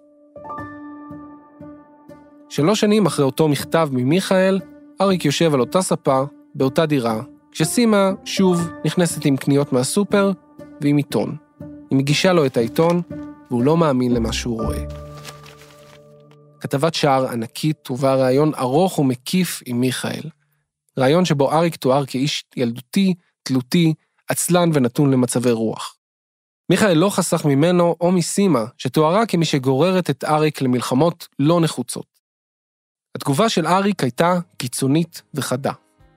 שלוש 2.48 2.80
שנים 2.80 3.06
אחרי 3.06 3.24
אותו 3.24 3.48
מכתב 3.48 3.88
ממיכאל, 3.92 4.60
אריק 5.00 5.24
יושב 5.24 5.54
על 5.54 5.60
אותה 5.60 5.82
ספה, 5.82 6.22
באותה 6.54 6.86
דירה, 6.86 7.22
כשסימה 7.54 8.10
שוב 8.24 8.68
נכנסת 8.84 9.24
עם 9.24 9.36
קניות 9.36 9.72
מהסופר 9.72 10.32
ועם 10.80 10.96
עיתון. 10.96 11.36
היא 11.90 11.98
מגישה 11.98 12.32
לו 12.32 12.46
את 12.46 12.56
העיתון, 12.56 13.02
והוא 13.50 13.62
לא 13.62 13.76
מאמין 13.76 14.14
למה 14.14 14.32
שהוא 14.32 14.62
רואה. 14.62 14.84
כתבת 16.60 16.94
שער 16.94 17.28
ענקית 17.28 17.90
ובה 17.90 18.14
ראיון 18.14 18.54
ארוך 18.54 18.98
ומקיף 18.98 19.62
עם 19.66 19.80
מיכאל. 19.80 20.22
ראיון 20.98 21.24
שבו 21.24 21.52
אריק 21.52 21.76
תואר 21.76 22.06
כאיש 22.06 22.44
ילדותי, 22.56 23.14
תלותי, 23.42 23.94
עצלן 24.28 24.70
ונתון 24.74 25.10
למצבי 25.10 25.50
רוח. 25.50 25.96
מיכאל 26.70 26.98
לא 26.98 27.10
חסך 27.10 27.44
ממנו 27.44 27.96
או 28.00 28.12
מסימה, 28.12 28.64
שתוארה 28.78 29.26
כמי 29.26 29.44
שגוררת 29.44 30.10
את 30.10 30.24
אריק 30.24 30.62
למלחמות 30.62 31.28
לא 31.38 31.60
נחוצות. 31.60 32.06
התגובה 33.14 33.48
של 33.48 33.66
אריק 33.66 34.02
הייתה 34.02 34.38
קיצונית 34.56 35.22
וחדה. 35.34 35.72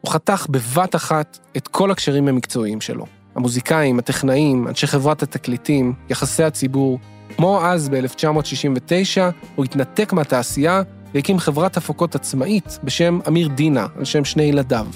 הוא 0.07 0.13
חתך 0.13 0.45
בבת 0.49 0.95
אחת 0.95 1.39
את 1.57 1.67
כל 1.67 1.91
הקשרים 1.91 2.27
המקצועיים 2.27 2.81
שלו. 2.81 3.05
המוזיקאים, 3.35 3.99
הטכנאים, 3.99 4.67
אנשי 4.67 4.87
חברת 4.87 5.23
התקליטים, 5.23 5.93
יחסי 6.09 6.43
הציבור. 6.43 6.99
כמו 7.35 7.65
אז, 7.65 7.89
ב-1969, 7.89 9.21
הוא 9.55 9.65
התנתק 9.65 10.13
מהתעשייה 10.13 10.81
והקים 11.13 11.39
חברת 11.39 11.77
הפקות 11.77 12.15
עצמאית 12.15 12.79
בשם 12.83 13.19
אמיר 13.27 13.47
דינה, 13.47 13.87
על 13.97 14.05
שם 14.05 14.25
שני 14.25 14.43
ילדיו. 14.43 14.87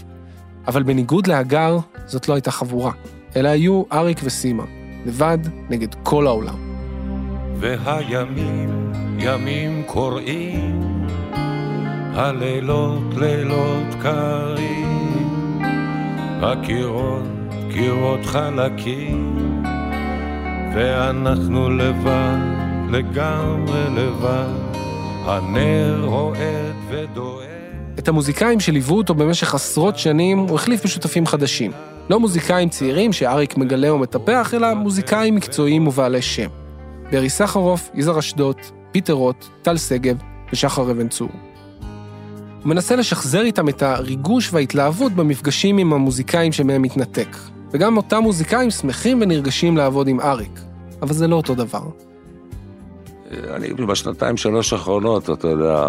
אבל 0.68 0.84
בניגוד 0.84 1.28
להגר, 1.28 1.78
זאת 2.06 2.28
לא 2.28 2.34
הייתה 2.34 2.52
חבורה, 2.52 2.92
אלא 3.36 3.50
היו 3.50 3.84
אריק 3.92 4.20
וסימה, 4.24 4.64
לבד 5.06 5.40
נגד 5.70 5.96
כל 6.04 6.28
העולם. 6.28 6.56
והימים, 7.60 8.92
ימים 9.20 9.84
קוראים, 9.86 10.91
הלילות 12.14 13.04
לילות 13.18 13.96
קרים, 14.02 15.60
הקירות 16.42 17.24
קירות 17.74 18.26
חלקים, 18.26 19.62
ואנחנו 20.76 21.70
לבד, 21.70 22.38
לגמרי 22.90 23.84
לבד, 23.96 24.54
הנר 25.26 26.06
רועד 26.06 26.76
ודואג. 26.90 27.46
את 28.00 28.08
המוזיקאים 28.08 28.60
שליוו 28.60 28.98
אותו 28.98 29.14
במשך 29.14 29.56
עשרות 29.56 29.98
שנים 29.98 30.38
הוא 30.38 30.56
החליף 30.56 30.84
בשותפים 30.84 31.26
חדשים. 31.26 31.72
לא 32.10 32.20
מוזיקאים 32.20 32.70
צעירים 32.70 33.14
שאריק 33.14 33.58
מגלה 33.58 33.94
ומטפח, 33.94 34.54
אלא 34.54 34.74
מוזיקאים 34.74 35.36
מקצועיים 35.36 35.88
ובעלי 35.88 36.22
שם. 36.22 36.50
ברי 37.12 37.30
סחרוף, 37.30 37.90
יזהר 37.94 38.20
אשדוד, 38.20 38.56
פיטר 38.92 39.14
רוט, 39.14 39.46
טל 39.62 39.78
שגב 39.78 40.18
ושחר 40.54 40.92
אבן 40.92 41.08
צור. 41.08 41.51
הוא 42.64 42.70
מנסה 42.70 42.96
לשחזר 42.96 43.42
איתם 43.42 43.70
את 43.70 43.82
הריגוש 43.82 44.54
וההתלהבות 44.54 45.12
במפגשים 45.12 45.78
עם 45.78 45.94
המוזיקאים 45.94 46.52
שמהם 46.52 46.82
מתנתק. 46.82 47.38
וגם 47.72 47.98
אותם 47.98 48.18
מוזיקאים 48.18 48.72
שמחים 48.72 49.22
ונרגשים 49.22 49.78
לעבוד 49.78 50.08
עם 50.08 50.20
אריק. 50.20 50.60
אבל 51.02 51.14
זה 51.14 51.28
לא 51.28 51.36
אותו 51.36 51.56
דבר. 51.56 51.84
אני 53.32 53.74
בשנתיים, 53.74 54.38
שלוש 54.38 54.74
האחרונות, 54.74 55.30
אתה 55.30 55.48
יודע, 55.48 55.88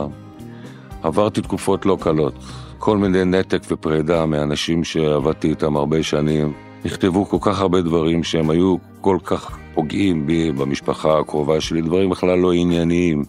עברתי 1.02 1.40
תקופות 1.40 1.86
לא 1.86 1.98
קלות. 2.00 2.34
כל 2.78 2.98
מיני 2.98 3.24
נתק 3.24 3.62
ופרידה 3.70 4.26
מאנשים 4.26 4.84
שעבדתי 4.84 5.48
איתם 5.48 5.76
הרבה 5.76 6.02
שנים. 6.02 6.52
נכתבו 6.84 7.24
כל 7.24 7.38
כך 7.40 7.60
הרבה 7.60 7.82
דברים 7.82 8.24
שהם 8.24 8.50
היו 8.50 8.76
כל 9.00 9.18
כך 9.24 9.58
פוגעים 9.74 10.26
בי, 10.26 10.52
במשפחה 10.52 11.18
הקרובה 11.18 11.60
שלי, 11.60 11.82
דברים 11.82 12.10
בכלל 12.10 12.38
לא 12.38 12.52
ענייניים. 12.52 13.24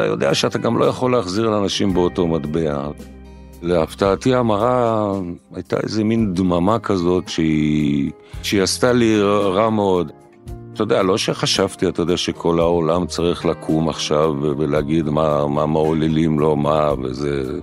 אתה 0.00 0.08
יודע 0.08 0.34
שאתה 0.34 0.58
גם 0.58 0.78
לא 0.78 0.84
יכול 0.84 1.12
להחזיר 1.12 1.50
לאנשים 1.50 1.94
באותו 1.94 2.26
מטבע. 2.26 2.88
להפתעתי 3.62 4.34
המרה, 4.34 5.12
הייתה 5.54 5.76
איזה 5.80 6.04
מין 6.04 6.34
דממה 6.34 6.78
כזאת 6.78 7.28
שהיא, 7.28 8.10
שהיא 8.42 8.62
עשתה 8.62 8.92
לי 8.92 9.22
רע 9.22 9.70
מאוד. 9.70 10.12
אתה 10.72 10.82
יודע, 10.82 11.02
לא 11.02 11.18
שחשבתי, 11.18 11.88
אתה 11.88 12.02
יודע, 12.02 12.16
שכל 12.16 12.60
העולם 12.60 13.06
צריך 13.06 13.46
לקום 13.46 13.88
עכשיו 13.88 14.34
ולהגיד 14.40 15.08
מה, 15.08 15.46
מה 15.46 15.66
מעוללים 15.66 16.38
לו, 16.38 16.56
מה 16.56 16.92
וזה... 17.02 17.60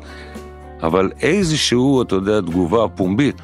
אבל 0.83 1.11
איזשהו, 1.21 2.01
אתה 2.01 2.15
יודע, 2.15 2.41
תגובה 2.41 2.87
פומבית, 2.87 3.41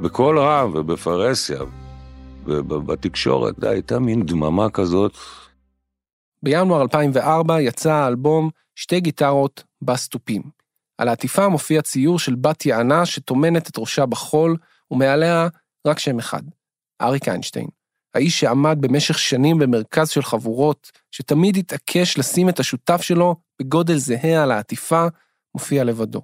בקול 0.00 0.38
רם 0.38 0.70
ובפרהסיה 0.74 1.60
ובתקשורת, 2.46 3.64
הייתה 3.64 3.98
מין 3.98 4.22
דממה 4.22 4.70
כזאת. 4.70 5.12
בינואר 6.46 6.82
2004 6.82 7.60
יצא 7.60 7.92
האלבום 7.92 8.50
שתי 8.74 9.00
גיטרות 9.00 9.64
בסטופים. 9.82 10.42
על 10.98 11.08
העטיפה 11.08 11.48
מופיע 11.48 11.82
ציור 11.82 12.18
של 12.18 12.34
בת 12.34 12.66
יענה 12.66 13.06
שטומנת 13.06 13.70
את 13.70 13.78
ראשה 13.78 14.06
בחול, 14.06 14.56
ומעליה 14.90 15.48
רק 15.86 15.98
שם 15.98 16.18
אחד, 16.18 16.42
אריק 17.02 17.28
איינשטיין. 17.28 17.66
האיש 18.14 18.40
שעמד 18.40 18.78
במשך 18.80 19.18
שנים 19.18 19.58
במרכז 19.58 20.08
של 20.08 20.22
חבורות, 20.22 20.90
שתמיד 21.10 21.56
התעקש 21.56 22.18
לשים 22.18 22.48
את 22.48 22.60
השותף 22.60 23.02
שלו 23.02 23.36
בגודל 23.62 23.96
זהה 23.96 24.42
על 24.42 24.50
העטיפה, 24.50 25.06
מופיע 25.54 25.84
לבדו. 25.84 26.22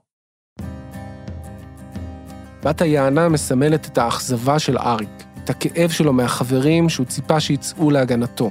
בת 2.65 2.81
היענה 2.81 3.29
מסמלת 3.29 3.87
את 3.87 3.99
האכזבה 3.99 4.59
של 4.59 4.79
אריק, 4.79 5.23
את 5.45 5.51
הכאב 5.51 5.91
שלו 5.91 6.13
מהחברים 6.13 6.89
שהוא 6.89 7.07
ציפה 7.07 7.41
שיצאו 7.41 7.91
להגנתו. 7.91 8.51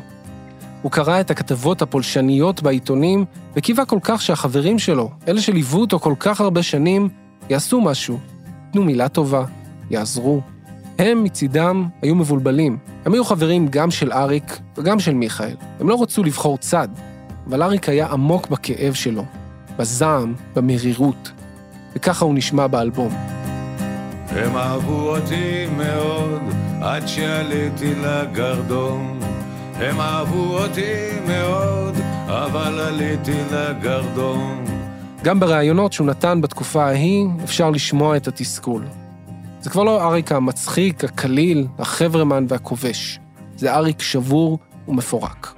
הוא 0.82 0.91
קרא 0.91 1.20
את 1.20 1.32
הכתבות 1.32 1.82
הפולשניות 1.82 2.62
בעיתונים, 2.62 3.26
וקיווה 3.56 3.86
כל 3.86 4.00
כך 4.02 4.22
שהחברים 4.22 4.80
שלו, 4.80 5.10
אלה 5.28 5.41
שליוו 5.41 5.80
אותו 5.80 6.00
כל 6.00 6.13
כך 6.20 6.41
הרבה 6.41 6.63
שנים, 6.63 7.10
יעשו 7.50 7.82
משהו. 7.82 8.20
תנו 8.72 8.84
מילה 8.84 9.10
טובה, 9.10 9.44
יעזרו. 9.89 10.41
הם 11.00 11.24
מצידם 11.24 11.88
היו 12.02 12.15
מבולבלים. 12.15 12.78
הם 13.06 13.13
היו 13.13 13.26
חברים 13.26 13.67
גם 13.67 13.91
של 13.91 14.12
אריק 14.12 14.60
וגם 14.78 15.00
של 15.00 15.13
מיכאל. 15.13 15.56
הם 15.80 15.89
לא 15.89 16.02
רצו 16.02 16.24
לבחור 16.24 16.58
צד, 16.58 16.88
אבל 17.48 17.63
אריק 17.63 17.89
היה 17.89 18.08
עמוק 18.08 18.48
בכאב 18.48 18.94
שלו, 18.94 19.26
בזעם, 19.78 20.34
במרירות. 20.56 21.32
וככה 21.96 22.26
הוא 22.26 22.36
נשמע 22.36 22.67
באלבום. 22.67 23.15
הם 24.30 24.58
אהבו 24.58 25.15
אותי 25.15 25.65
מאוד 25.78 26.41
עד 26.82 27.08
שעליתי 27.08 27.94
לגרדום. 27.96 29.31
הם 29.82 30.00
אהבו 30.00 30.58
אותי 30.58 30.94
מאוד, 31.28 31.96
אבל 32.28 32.80
עליתי 32.80 33.38
לגרדום. 33.52 34.65
גם 35.24 35.39
בראיונות 35.39 35.94
שהוא 35.94 36.08
נתן 36.08 36.41
בתקופה 36.41 36.84
ההיא, 36.86 37.26
אפשר 37.44 37.70
לשמוע 37.70 38.17
את 38.17 38.28
התסכול. 38.28 38.86
זה 39.62 39.70
כבר 39.70 39.84
לא 39.84 40.04
אריק 40.04 40.32
המצחיק, 40.32 41.04
הקליל, 41.04 41.67
החברמן 41.80 42.46
והכובש. 42.50 43.20
זה 43.58 43.76
אריק 43.76 44.02
שבור 44.02 44.60
ומפורק. 44.88 45.54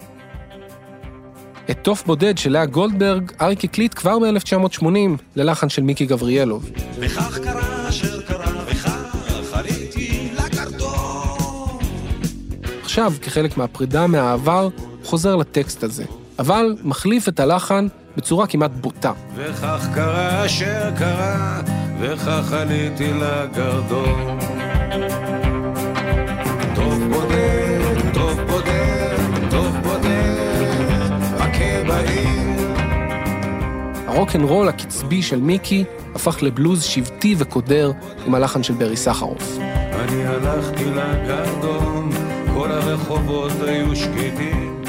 את 1.69 1.77
תוף 1.81 2.03
בודד 2.05 2.37
של 2.37 2.51
לאה 2.51 2.65
גולדברג, 2.65 3.31
אריק 3.41 3.63
הקליט 3.63 3.93
כבר 3.95 4.19
ב-1980 4.19 4.87
ללחן 5.35 5.69
של 5.69 5.81
מיקי 5.81 6.05
גבריאלוב. 6.05 6.69
וכך 6.99 7.39
קרה 7.39 7.89
אשר 7.89 8.21
קרה, 8.21 8.42
עכשיו, 12.93 13.13
כחלק 13.21 13.57
מהפרידה 13.57 14.07
מהעבר, 14.07 14.69
חוזר 15.03 15.35
לטקסט 15.35 15.83
הזה, 15.83 16.03
אבל 16.39 16.75
מחליף 16.83 17.27
את 17.27 17.39
הלחן 17.39 17.87
בצורה 18.17 18.47
כמעט 18.47 18.71
בוטה. 18.71 19.11
וכך 19.35 19.87
קרה 19.95 20.45
אשר 20.45 20.91
קרה, 20.97 21.61
וכך 21.99 22.53
עליתי 22.53 23.11
לגרדום. 23.13 24.39
טוב 26.75 26.99
בודד, 27.09 28.13
טוב 28.13 28.39
בודד, 28.49 29.17
טוב 29.49 29.77
בודד, 29.83 31.11
הכה 31.39 31.83
בעיר. 31.87 32.73
הרוקנרול 34.07 34.69
הקצבי 34.69 35.21
של 35.21 35.41
מיקי 35.41 35.83
הפך 36.15 36.43
לבלוז 36.43 36.83
שבטי 36.83 37.35
וקודר 37.37 37.91
עם 38.25 38.35
הלחן 38.35 38.63
של 38.63 38.73
ברי 38.73 38.97
סחרוף. 38.97 39.57
אני 39.59 40.25
הלכתי 40.25 40.85
לגרדום, 40.85 41.42
הרחובות 42.93 43.51
היו 43.67 43.95
שקטים. 43.95 44.81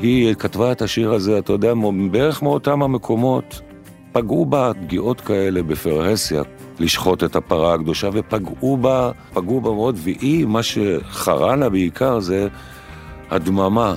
היא 0.00 0.34
כתבה 0.34 0.72
את 0.72 0.82
השיר 0.82 1.12
הזה, 1.12 1.38
אתה 1.38 1.52
יודע, 1.52 1.72
בערך 2.10 2.42
מאותם 2.42 2.82
המקומות. 2.82 3.60
פגעו 4.12 4.46
בה 4.46 4.72
פגיעות 4.82 5.20
כאלה 5.20 5.62
בפרהסיה, 5.62 6.42
לשחוט 6.78 7.24
את 7.24 7.36
הפרה 7.36 7.74
הקדושה, 7.74 8.08
ופגעו 8.12 8.76
בה, 8.76 9.10
פגעו 9.34 9.60
בה 9.60 9.70
מאוד, 9.70 9.96
והיא, 9.98 10.46
מה 10.46 10.62
שחרה 10.62 11.56
לה 11.56 11.68
בעיקר 11.68 12.20
זה 12.20 12.48
הדממה, 13.30 13.94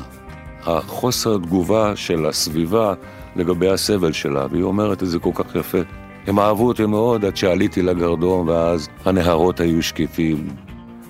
החוסר 0.63 1.37
תגובה 1.37 1.95
של 1.95 2.25
הסביבה 2.25 2.93
לגבי 3.35 3.69
הסבל 3.69 4.11
שלה, 4.11 4.45
והיא 4.51 4.63
אומרת 4.63 5.03
את 5.03 5.07
זה 5.07 5.19
כל 5.19 5.31
כך 5.33 5.55
יפה. 5.55 5.79
הם 6.27 6.39
אהבו 6.39 6.67
אותי 6.67 6.85
מאוד 6.85 7.25
עד 7.25 7.37
שעליתי 7.37 7.81
לגרדום, 7.81 8.47
ואז 8.47 8.89
הנהרות 9.05 9.59
היו 9.59 9.83
שקטים, 9.83 10.47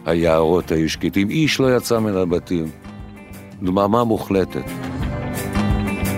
היערות 0.05 0.71
היו 0.71 0.89
שקטים, 0.89 1.29
איש 1.29 1.59
לא 1.59 1.77
יצא 1.77 1.99
מן 1.99 2.17
הבתים. 2.17 2.65
דממה 3.63 4.03
מוחלטת. 4.03 4.63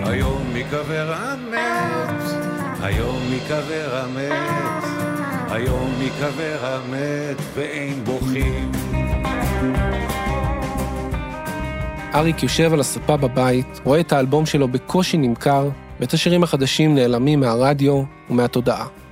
היום 0.04 0.42
מקבר 0.54 1.14
המת, 1.16 2.24
היום 2.82 3.18
מקבר 3.36 4.04
המת, 4.04 4.84
היום 5.50 5.92
מקבר 6.00 6.58
המת 6.62 7.38
ואין 7.56 8.04
בוכים. 8.04 8.72
אריק 12.16 12.44
יושב 12.44 12.74
על 12.74 12.80
הספה 12.80 13.18
בבית, 13.18 13.82
רואה 13.84 14.00
את 14.00 14.14
האלבום 14.14 14.46
שלו 14.46 14.68
בקושי 14.68 15.18
נמכר, 15.18 15.70
ואת 16.00 16.14
השירים 16.14 16.44
החדשים 16.44 16.96
נעלמים 16.96 17.40
מהרדיו 17.40 18.04
ומהתודעה. 18.30 19.03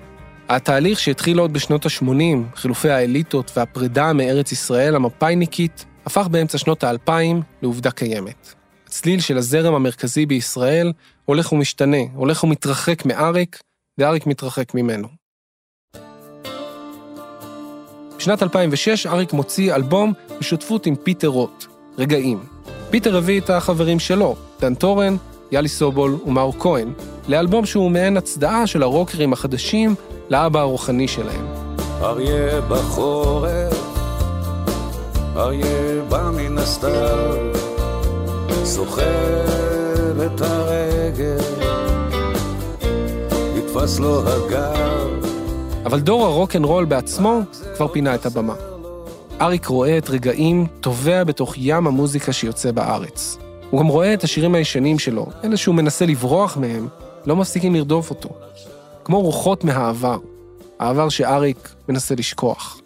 התהליך 0.56 1.00
שהתחיל 1.00 1.40
עוד 1.40 1.54
בשנות 1.54 1.86
ה-80, 1.86 2.56
חילופי 2.56 2.90
האליטות 2.90 3.52
והפרידה 3.58 4.14
מארץ 4.14 4.52
ישראל 4.52 4.96
המפא"יניקית, 4.96 5.86
הפך 6.06 6.28
באמצע 6.28 6.58
שנות 6.58 6.84
האלפיים 6.84 7.42
לעובדה 7.62 7.92
קיימת. 7.92 8.54
הצליל 8.88 9.20
של 9.20 9.38
הזרם 9.38 9.74
המרכזי 9.74 10.26
בישראל 10.26 10.94
הולך 11.26 11.54
ומשתנה, 11.54 11.98
הולך 12.14 12.44
ומתרחק 12.44 13.06
מאריק, 13.06 13.60
ואריק 13.98 14.28
מתרחק 14.28 14.74
ממנו. 14.74 15.08
בשנת 18.18 18.44
2006 18.44 19.06
אריק 19.08 19.34
מוציא 19.34 19.76
אלבום 19.76 20.14
בשותפות 20.40 20.86
עם 20.86 20.96
פיטר 20.96 21.28
רוט, 21.28 21.66
רגעים. 21.98 22.44
פיטר 22.90 23.18
הביא 23.18 23.42
את 23.42 23.50
החברים 23.50 24.00
שלו, 24.00 24.36
דן 24.60 24.76
טורן, 24.76 25.16
יאלי 25.52 25.68
סובול 25.68 26.18
ומאור 26.26 26.54
כהן, 26.60 26.94
לאלבום 27.28 27.66
שהוא 27.66 27.92
מעין 27.92 28.18
הצדעה 28.18 28.68
של 28.68 28.84
הרוקרים 28.84 29.34
החדשים 29.34 29.96
לאבא 30.32 30.60
הרוחני 30.60 31.08
שלהם. 31.08 31.46
אריה 32.02 32.62
בחורף, 32.62 33.98
אריה 35.36 36.02
בא 36.10 36.32
מן 36.34 36.58
הסתיו, 36.58 37.36
סוחב 38.64 39.02
את 40.26 40.42
הרגל, 40.42 41.38
נתפס 43.56 44.00
לו 44.00 44.22
הגב. 44.28 45.26
אבל 45.86 46.00
דור 46.00 46.26
הרוקנרול 46.26 46.86
בעצמו 46.86 47.40
כבר 47.76 47.88
פינה 47.88 48.16
את 48.16 48.26
הבמה. 48.26 48.56
אריק 49.42 49.66
רואה 49.66 49.98
את 49.98 50.10
רגעים 50.10 50.68
טובע 50.82 51.24
בתוך 51.24 51.54
ים 51.58 51.88
המוזיקה 51.88 52.34
שיוצא 52.34 52.72
בארץ. 52.72 53.38
הוא 53.70 53.80
גם 53.80 53.88
רואה 53.88 54.14
את 54.14 54.24
השירים 54.24 54.56
הישנים 54.56 55.00
שלו, 55.00 55.26
אלה 55.44 55.58
שהוא 55.58 55.76
מנסה 55.76 56.06
לברוח 56.06 56.58
מהם, 56.58 56.88
לא 57.26 57.36
מפסיקים 57.36 57.76
לרדוף 57.76 58.10
אותו. 58.10 58.30
כמו 59.04 59.22
רוחות 59.22 59.64
מהעבר, 59.64 60.18
העבר 60.80 61.10
שאריק 61.10 61.76
מנסה 61.90 62.16
לשכוח. 62.16 62.82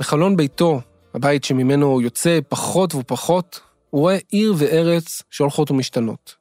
בחלון 0.00 0.36
ביתו, 0.36 0.80
הבית 1.14 1.44
שממנו 1.44 2.00
יוצא 2.00 2.38
פחות 2.48 2.94
ופחות, 2.94 3.60
הוא 3.90 4.00
רואה 4.00 4.16
עיר 4.30 4.54
וארץ 4.56 5.22
שהולכות 5.30 5.70
ומשתנות. 5.70 6.34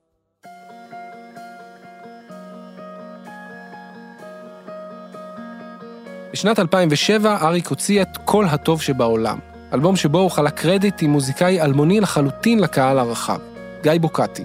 בשנת 6.34 6.60
2007 6.60 7.38
אריק 7.42 7.68
הוציא 7.68 8.02
את 8.02 8.18
"כל 8.26 8.46
הטוב 8.46 8.82
שבעולם", 8.82 9.40
אלבום 9.74 9.96
שבו 9.96 10.20
הוא 10.20 10.32
חלק 10.32 10.54
קרדיט 10.54 11.02
עם 11.02 11.10
מוזיקאי 11.10 11.62
אלמוני 11.62 12.00
לחלוטין 12.00 12.60
לקהל 12.60 13.00
הרחב, 13.00 13.40
גיא 13.84 13.92
בוקטי. 14.02 14.44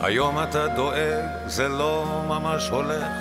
היום 0.00 0.42
אתה 0.42 0.66
דואג, 0.76 1.24
זה 1.46 1.68
לא 1.68 2.24
ממש 2.28 2.68
הולך. 2.68 3.12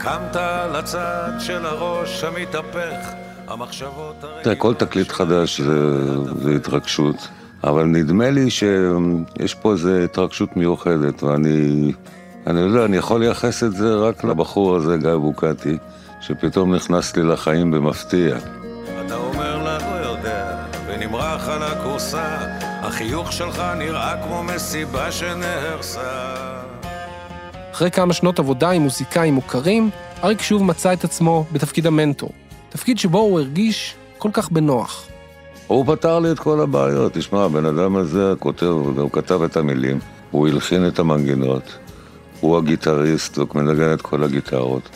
קמת 0.00 0.36
לצד 0.74 1.30
של 1.38 1.66
הראש 1.66 2.24
המתהפך, 2.24 3.12
המחשבות... 3.48 4.24
תראה, 4.42 4.56
כל 4.56 4.74
תקליט 4.74 5.12
חדש 5.12 5.60
זה, 5.60 6.06
זה 6.42 6.54
התרגשות, 6.56 7.28
אבל 7.64 7.84
נדמה 7.84 8.30
לי 8.30 8.50
שיש 8.50 9.54
פה 9.54 9.72
איזו 9.72 9.96
התרגשות 9.96 10.56
מיוחדת, 10.56 11.22
ואני 11.22 11.92
אני 12.46 12.60
יודע, 12.60 12.84
אני 12.84 12.96
יכול 12.96 13.20
לייחס 13.20 13.62
את 13.62 13.72
זה 13.72 13.94
רק 13.94 14.24
לבחור 14.24 14.76
הזה, 14.76 14.96
גיא 14.96 15.14
בוקטי, 15.14 15.78
שפתאום 16.20 16.74
נכנס 16.74 17.16
לי 17.16 17.22
לחיים 17.22 17.70
במפתיע. 17.70 18.36
החיוך 22.94 23.32
שלך 23.32 23.62
נראה 23.78 24.22
כמו 24.22 24.42
מסיבה 24.42 25.12
שנהרסה. 25.12 26.34
אחרי 27.72 27.90
כמה 27.90 28.12
שנות 28.12 28.38
עבודה 28.38 28.70
עם 28.70 28.82
מוזיקאים 28.82 29.34
מוכרים, 29.34 29.90
אריק 30.24 30.42
שוב 30.42 30.64
מצא 30.64 30.92
את 30.92 31.04
עצמו 31.04 31.44
בתפקיד 31.52 31.86
המנטור. 31.86 32.30
תפקיד 32.68 32.98
שבו 32.98 33.18
הוא 33.18 33.40
הרגיש 33.40 33.94
כל 34.18 34.28
כך 34.32 34.50
בנוח. 34.50 35.06
הוא 35.66 35.86
פתר 35.86 36.18
לי 36.18 36.30
את 36.30 36.38
כל 36.38 36.60
הבעיות. 36.60 37.12
תשמע, 37.12 37.44
הבן 37.44 37.66
אדם 37.66 37.96
הזה 37.96 38.32
כותב, 38.38 38.66
הוא 38.66 39.10
כתב 39.12 39.42
את 39.42 39.56
המילים, 39.56 39.98
הוא 40.30 40.48
הלחין 40.48 40.88
את 40.88 40.98
המנגינות, 40.98 41.78
הוא 42.40 42.56
הגיטריסט, 42.56 43.36
הוא 43.36 43.46
מנגן 43.54 43.92
את 43.92 44.02
כל 44.02 44.24
הגיטרות. 44.24 44.88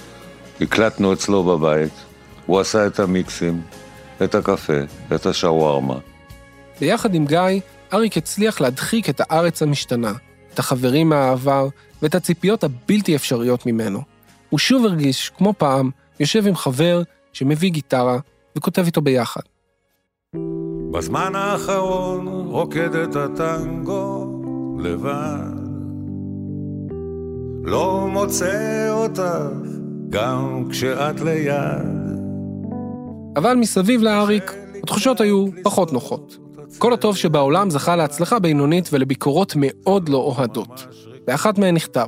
הקלטנו 0.61 1.13
אצלו 1.13 1.45
בבית, 1.45 1.95
הוא 2.47 2.61
עשה 2.61 2.87
את 2.87 3.01
המיקסים, 3.01 3.61
את 4.25 4.35
הקפה, 4.35 4.81
את 5.15 5.27
השווארמה. 5.27 5.99
ביחד 6.81 7.15
עם 7.15 7.27
גיא, 7.27 7.61
אריק 7.93 8.17
הצליח 8.17 8.61
להדחיק 8.61 9.09
את 9.09 9.21
הארץ 9.21 9.63
המשתנה, 9.63 10.13
את 10.55 10.59
החברים 10.59 11.09
מהעבר 11.09 11.69
ואת 12.03 12.15
הציפיות 12.15 12.65
הבלתי 12.65 13.17
אפשריות 13.17 13.67
ממנו. 13.67 14.03
הוא 14.51 14.59
שוב 14.59 14.85
הרגיש, 14.85 15.31
כמו 15.39 15.55
פעם, 15.59 15.91
יושב 16.21 16.47
עם 16.47 16.55
חבר 16.55 17.03
שמביא 17.33 17.71
גיטרה 17.71 18.19
וכותב 18.57 18.85
איתו 18.87 19.01
ביחד. 19.01 19.41
בזמן 20.91 21.33
האחרון 21.35 22.27
רוקדת 22.27 23.17
הטנגו 23.17 24.27
לבד. 24.79 25.59
לא 27.65 28.07
מוצא 28.11 28.89
אותך 28.91 29.23
גם 30.11 30.65
כשאת 30.71 31.21
ליד. 31.21 31.99
אבל 33.37 33.55
מסביב 33.55 34.03
לאריק, 34.03 34.55
התחושות 34.83 35.21
היו 35.21 35.47
פחות 35.63 35.93
נוחות. 35.93 36.48
כל 36.79 36.93
הטוב 36.93 37.17
שבעולם 37.17 37.71
זכה 37.71 37.97
להצלחה 37.97 38.39
בינונית 38.39 38.89
ולביקורות 38.93 39.53
מאוד 39.57 40.09
לא 40.09 40.17
אוהדות. 40.17 40.87
באחת 41.27 41.59
מהן 41.59 41.75
נכתב, 41.75 42.07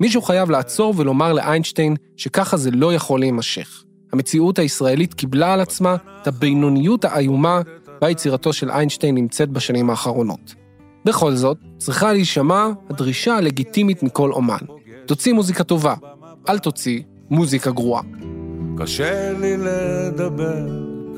מישהו 0.00 0.22
חייב 0.22 0.50
לעצור 0.50 0.94
ולומר 0.96 1.32
לאיינשטיין 1.32 1.96
שככה 2.16 2.56
זה 2.56 2.70
לא 2.70 2.94
יכול 2.94 3.20
להימשך. 3.20 3.84
המציאות 4.12 4.58
הישראלית 4.58 5.14
קיבלה 5.14 5.52
על 5.52 5.60
עצמה 5.60 5.96
את 6.22 6.26
הבינוניות 6.26 7.04
האיומה 7.04 7.60
בה 8.00 8.10
יצירתו 8.10 8.52
של 8.52 8.70
איינשטיין 8.70 9.14
נמצאת 9.14 9.50
בשנים 9.50 9.90
האחרונות. 9.90 10.54
בכל 11.04 11.34
זאת, 11.34 11.56
צריכה 11.78 12.12
להישמע 12.12 12.68
הדרישה 12.90 13.36
הלגיטימית 13.36 14.02
מכל 14.02 14.32
אומן. 14.32 14.56
תוציא 15.06 15.32
מוזיקה 15.32 15.64
טובה, 15.64 15.94
אל 16.48 16.58
תוציא 16.58 17.00
מוזיקה 17.30 17.70
גרועה. 17.70 18.02
קשה 18.78 19.32
לי 19.32 19.56
לדבר, 19.56 20.66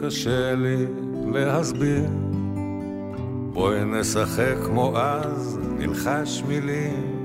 קשה 0.03 0.55
לי 0.55 0.87
להסביר. 1.33 2.34
בואי 3.55 3.85
נשחק 3.85 4.55
כמו 4.67 4.99
אז, 4.99 5.59
נלחש 5.79 6.43
מילים. 6.49 7.25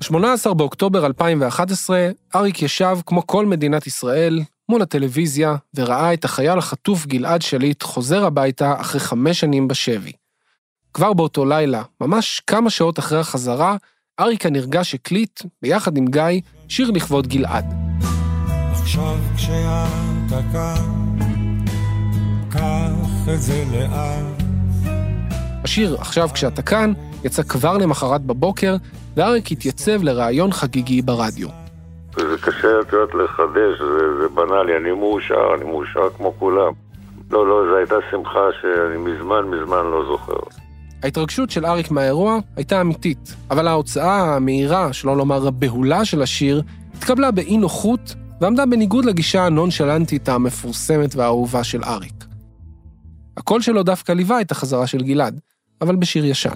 ב-18 0.00 0.54
באוקטובר 0.54 1.06
2011, 1.06 2.10
אריק 2.34 2.62
ישב, 2.62 2.98
כמו 3.06 3.26
כל 3.26 3.46
מדינת 3.46 3.86
ישראל, 3.86 4.40
מול 4.68 4.82
הטלוויזיה, 4.82 5.56
וראה 5.74 6.14
את 6.14 6.24
החייל 6.24 6.58
החטוף 6.58 7.06
גלעד 7.06 7.42
שליט 7.42 7.82
חוזר 7.82 8.24
הביתה 8.24 8.74
אחרי 8.80 9.00
חמש 9.00 9.40
שנים 9.40 9.68
בשבי. 9.68 10.12
כבר 10.94 11.12
באותו 11.12 11.44
לילה, 11.44 11.82
ממש 12.00 12.42
כמה 12.46 12.70
שעות 12.70 12.98
אחרי 12.98 13.18
החזרה, 13.18 13.76
אריקה 14.20 14.50
נרגש 14.50 14.94
הקליט, 14.94 15.40
ביחד 15.62 15.96
עם 15.96 16.06
גיא, 16.06 16.40
שיר 16.68 16.90
לכבוד 16.90 17.26
גלעד. 17.26 17.74
עכשיו 18.82 19.16
כשאתה 19.36 20.40
כאן, 20.52 21.33
קח 22.54 23.32
את 23.34 23.42
זה 23.42 23.64
לאט. 23.72 24.42
השיר 25.64 25.96
"עכשיו 26.00 26.28
כשאתה 26.34 26.62
כאן" 26.62 26.92
יצא 27.24 27.42
כבר 27.42 27.78
למחרת 27.78 28.20
בבוקר, 28.20 28.76
ואריק 29.16 29.52
התייצב 29.52 30.02
לראיון 30.02 30.52
חגיגי 30.52 31.02
ברדיו. 31.02 31.48
זה 32.16 32.36
קשה, 32.40 32.80
את 32.80 32.92
יודעת, 32.92 33.14
לחדש, 33.14 33.78
זה, 33.78 34.22
זה 34.22 34.28
בנאלי, 34.34 34.76
אני 34.76 34.90
מאושר, 34.90 35.54
אני 35.56 35.64
מאושר 35.64 36.00
כמו 36.16 36.34
כולם. 36.38 36.72
לא, 37.30 37.46
לא, 37.46 37.62
זו 37.70 37.76
הייתה 37.76 37.94
שמחה 38.10 38.40
שאני 38.60 38.96
מזמן 38.96 39.44
מזמן 39.44 39.84
לא 39.84 40.04
זוכר. 40.06 40.60
ההתרגשות 41.02 41.50
של 41.50 41.66
אריק 41.66 41.90
מהאירוע 41.90 42.38
הייתה 42.56 42.80
אמיתית, 42.80 43.34
אבל 43.50 43.68
ההוצאה 43.68 44.36
המהירה, 44.36 44.92
שלא 44.92 45.16
לומר 45.16 45.46
הבהולה 45.46 46.04
של 46.04 46.22
השיר, 46.22 46.62
התקבלה 46.94 47.30
באי 47.30 47.56
נוחות 47.56 48.14
ועמדה 48.40 48.66
בניגוד 48.66 49.04
לגישה 49.04 49.46
הנונשלנטית 49.46 50.28
המפורסמת 50.28 51.16
והאהובה 51.16 51.64
של 51.64 51.84
אריק. 51.84 52.24
הקול 53.36 53.60
שלו 53.60 53.82
דווקא 53.82 54.12
ליווה 54.12 54.40
את 54.40 54.50
החזרה 54.50 54.86
של 54.86 55.02
גלעד, 55.02 55.40
אבל 55.80 55.96
בשיר 55.96 56.24
ישן. 56.24 56.54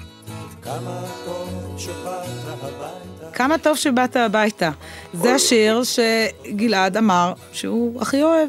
כמה 3.32 3.58
טוב 3.58 3.76
שבאת 3.76 4.16
הביתה. 4.16 4.70
זה 5.12 5.34
השיר 5.34 5.82
שגלעד 5.84 6.96
אמר 6.96 7.32
שהוא 7.52 8.02
הכי 8.02 8.22
אוהב. 8.22 8.48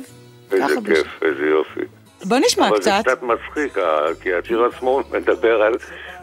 איזה 0.51 0.65
כיף, 0.85 1.07
איזה 1.21 1.45
יופי. 1.45 1.79
בוא 2.25 2.37
נשמע 2.37 2.67
אבל 2.67 2.79
קצת. 2.79 3.03
זה 3.05 3.11
קצת 3.15 3.23
מצחיק, 3.23 3.77
אה, 3.77 3.83
כי 4.21 4.33
השיר 4.33 4.63
עצמו 4.63 5.01
מדבר 5.11 5.61
על 5.61 5.73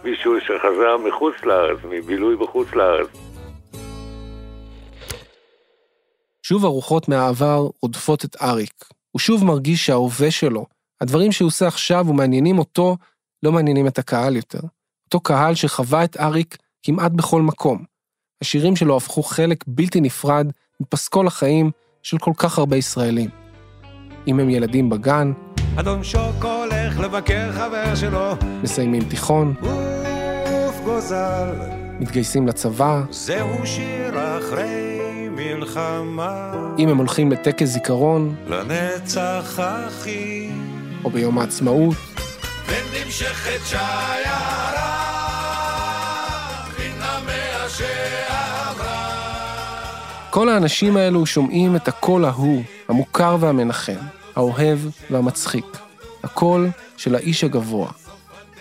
מישהו 0.04 0.40
שחזר 0.40 0.96
מחוץ 1.08 1.34
לארץ, 1.44 1.78
מבילוי 1.84 2.36
בחוץ 2.36 2.68
לארץ. 2.74 3.08
שוב 6.42 6.64
הרוחות 6.64 7.08
מהעבר 7.08 7.68
רודפות 7.82 8.24
את 8.24 8.36
אריק. 8.42 8.84
הוא 9.10 9.20
שוב 9.20 9.44
מרגיש 9.44 9.86
שההווה 9.86 10.30
שלו, 10.30 10.66
הדברים 11.00 11.32
שהוא 11.32 11.46
עושה 11.46 11.66
עכשיו 11.66 12.06
ומעניינים 12.08 12.58
אותו, 12.58 12.96
לא 13.42 13.52
מעניינים 13.52 13.86
את 13.86 13.98
הקהל 13.98 14.36
יותר. 14.36 14.60
אותו 15.06 15.20
קהל 15.20 15.54
שחווה 15.54 16.04
את 16.04 16.16
אריק 16.16 16.56
כמעט 16.82 17.12
בכל 17.12 17.42
מקום. 17.42 17.84
השירים 18.42 18.76
שלו 18.76 18.96
הפכו 18.96 19.22
חלק 19.22 19.64
בלתי 19.66 20.00
נפרד 20.00 20.46
מפסקול 20.80 21.26
החיים 21.26 21.70
של 22.02 22.18
כל 22.18 22.32
כך 22.36 22.58
הרבה 22.58 22.76
ישראלים. 22.76 23.30
אם 24.26 24.40
הם 24.40 24.50
ילדים 24.50 24.90
בגן, 24.90 25.32
אדון 25.76 26.04
שוק 26.04 26.44
הולך 26.44 27.00
לבקר 27.00 27.52
חבר 27.52 27.94
שלו, 27.94 28.32
מסיימים 28.62 29.04
תיכון, 29.04 29.54
עוף 29.60 30.80
גוזל, 30.84 31.54
מתגייסים 32.00 32.46
לצבא, 32.46 33.02
זהו 33.10 33.66
שיר 33.66 34.38
אחרי 34.38 35.28
מלחמה, 35.30 36.52
אם 36.78 36.88
הם 36.88 36.96
הולכים 36.96 37.32
לטקס 37.32 37.68
זיכרון, 37.68 38.34
לנצח 38.46 39.60
אחי. 39.60 40.50
או 41.04 41.10
ביום 41.10 41.38
העצמאות, 41.38 41.96
ונמשכת 42.66 43.60
שיירה 43.66 44.96
מן 46.78 47.02
המאה 47.02 47.68
שעברה. 47.68 49.10
כל 50.30 50.48
האנשים 50.48 50.96
האלו 50.96 51.26
שומעים 51.26 51.76
את 51.76 51.88
הקול 51.88 52.24
ההוא, 52.24 52.62
המוכר 52.88 53.36
והמנחם, 53.40 54.00
האוהב 54.36 54.78
והמצחיק. 55.10 55.86
הקול 56.24 56.70
של 56.96 57.14
האיש 57.14 57.44
הגבוה. 57.44 57.90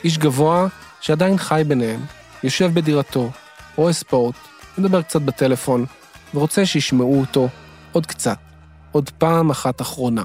איש 0.04 0.18
גבוה 0.18 0.68
שעדיין 1.02 1.38
חי 1.38 1.64
ביניהם, 1.68 2.06
יושב 2.44 2.72
בדירתו, 2.74 3.30
רואה 3.76 3.94
ספורט, 3.94 4.36
מדבר 4.78 5.02
קצת 5.02 5.22
בטלפון, 5.22 5.86
ורוצה 6.34 6.66
שישמעו 6.66 7.20
אותו 7.20 7.50
עוד 7.92 8.06
קצת, 8.06 8.38
עוד 8.92 9.10
פעם 9.18 9.50
אחת 9.50 9.82
אחרונה. 9.82 10.24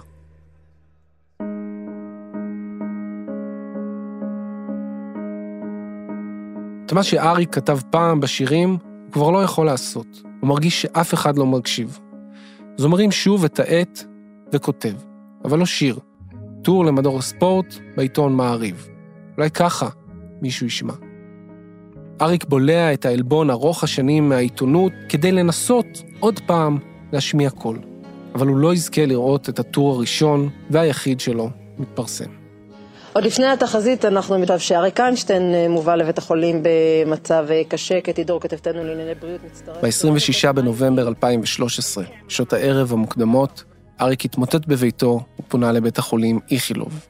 את 6.90 6.94
מה 6.94 7.02
שאריק 7.02 7.54
כתב 7.54 7.78
פעם 7.90 8.20
בשירים, 8.20 8.70
הוא 8.70 9.12
כבר 9.12 9.30
לא 9.30 9.42
יכול 9.42 9.66
לעשות. 9.66 10.06
הוא 10.40 10.48
מרגיש 10.48 10.82
שאף 10.82 11.14
אחד 11.14 11.38
לא 11.38 11.46
מקשיב. 11.46 11.98
אז 12.78 12.84
אומרים 12.84 13.10
שוב 13.10 13.44
את 13.44 13.60
העט 13.60 14.04
וכותב, 14.52 14.92
אבל 15.44 15.58
לא 15.58 15.66
שיר. 15.66 15.98
טור 16.62 16.84
למדור 16.84 17.18
הספורט 17.18 17.74
בעיתון 17.96 18.36
מעריב. 18.36 18.88
אולי 19.36 19.50
ככה 19.50 19.88
מישהו 20.42 20.66
ישמע. 20.66 20.92
אריק 22.20 22.44
בולע 22.44 22.92
את 22.92 23.06
העלבון 23.06 23.50
ארוך 23.50 23.84
השנים 23.84 24.28
מהעיתונות 24.28 24.92
כדי 25.08 25.32
לנסות 25.32 26.02
עוד 26.20 26.40
פעם 26.46 26.78
להשמיע 27.12 27.50
קול. 27.50 27.78
אבל 28.34 28.46
הוא 28.46 28.56
לא 28.56 28.74
יזכה 28.74 29.06
לראות 29.06 29.48
את 29.48 29.58
הטור 29.58 29.94
הראשון 29.94 30.48
והיחיד 30.70 31.20
שלו 31.20 31.50
מתפרסם. 31.78 32.39
עוד 33.12 33.24
לפני 33.24 33.46
התחזית 33.46 34.04
אנחנו 34.04 34.38
יודעים 34.38 34.58
שאריק 34.58 35.00
איינשטיין 35.00 35.54
אה, 35.54 35.68
מובא 35.68 35.94
לבית 35.94 36.18
החולים 36.18 36.62
במצב 36.62 37.46
אה, 37.50 37.62
קשה, 37.68 38.00
קטי 38.00 38.24
דור 38.24 38.40
כתבתנו 38.40 38.84
לענייני 38.84 39.14
בריאות 39.14 39.40
מצטרפת. 39.44 39.84
ב-26 39.84 40.52
בנובמבר 40.52 41.08
2013, 41.08 42.04
שעות 42.28 42.52
הערב 42.52 42.92
המוקדמות, 42.92 43.64
אריק 44.00 44.24
התמוטט 44.24 44.66
בביתו 44.66 45.20
ופונה 45.40 45.72
לבית 45.72 45.98
החולים 45.98 46.38
איכילוב. 46.50 47.06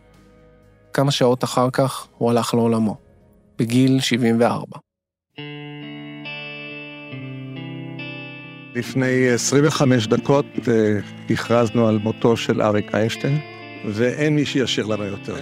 כמה 0.93 1.11
שעות 1.11 1.45
אחר 1.45 1.71
כך 1.73 2.07
הוא 2.19 2.31
הלך 2.31 2.55
לעולמו, 2.55 2.97
בגיל 3.59 4.01
74. 4.01 4.79
לפני 8.75 9.31
25 9.31 10.07
דקות 10.07 10.47
אה, 10.69 10.99
הכרזנו 11.31 11.89
על 11.89 11.99
מותו 11.99 12.37
של 12.37 12.63
אריק 12.63 12.95
איינשטיין, 12.95 13.39
ואין 13.93 14.35
מי 14.35 14.47
שישיר 14.47 14.87
לנו 14.87 15.05
יותר. 15.05 15.37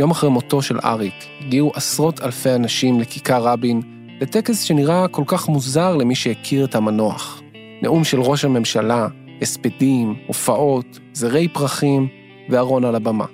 יום 0.00 0.10
אחרי 0.10 0.30
מותו 0.30 0.62
של 0.62 0.78
אריק, 0.84 1.14
הגיעו 1.40 1.72
עשרות 1.74 2.20
אלפי 2.20 2.50
אנשים 2.54 3.00
לכיכר 3.00 3.42
רבין, 3.42 3.82
לטקס 4.20 4.62
שנראה 4.62 5.08
כל 5.08 5.22
כך 5.26 5.48
מוזר 5.48 5.96
למי 5.96 6.14
שהכיר 6.14 6.64
את 6.64 6.74
המנוח. 6.74 7.42
נאום 7.82 8.04
של 8.04 8.20
ראש 8.20 8.44
הממשלה, 8.44 9.08
הספדים, 9.42 10.14
הופעות, 10.26 10.98
זרי 11.12 11.48
פרחים 11.48 12.08
וארון 12.50 12.84
על 12.84 12.94
הבמה. 12.94 13.24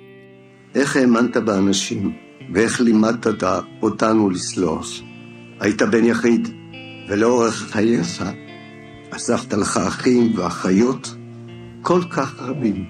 איך 0.75 0.95
האמנת 0.95 1.37
באנשים, 1.37 2.13
ואיך 2.53 2.81
לימדת 2.81 3.43
אותנו 3.81 4.29
לסלוח. 4.29 4.87
היית 5.59 5.81
בן 5.81 6.05
יחיד, 6.05 6.47
ולאורך 7.09 7.67
חייך 7.71 8.23
אספת 9.09 9.53
לך 9.53 9.77
אחים 9.77 10.33
ואחיות 10.35 11.15
כל 11.81 12.01
כך 12.09 12.39
רבים. 12.39 12.85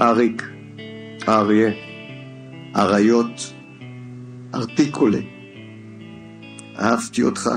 אריק, 0.00 0.42
אריה, 1.28 1.70
אריות, 2.76 3.52
ארטיקולה. 4.54 5.18
אהבתי 6.78 7.22
אותך. 7.22 7.50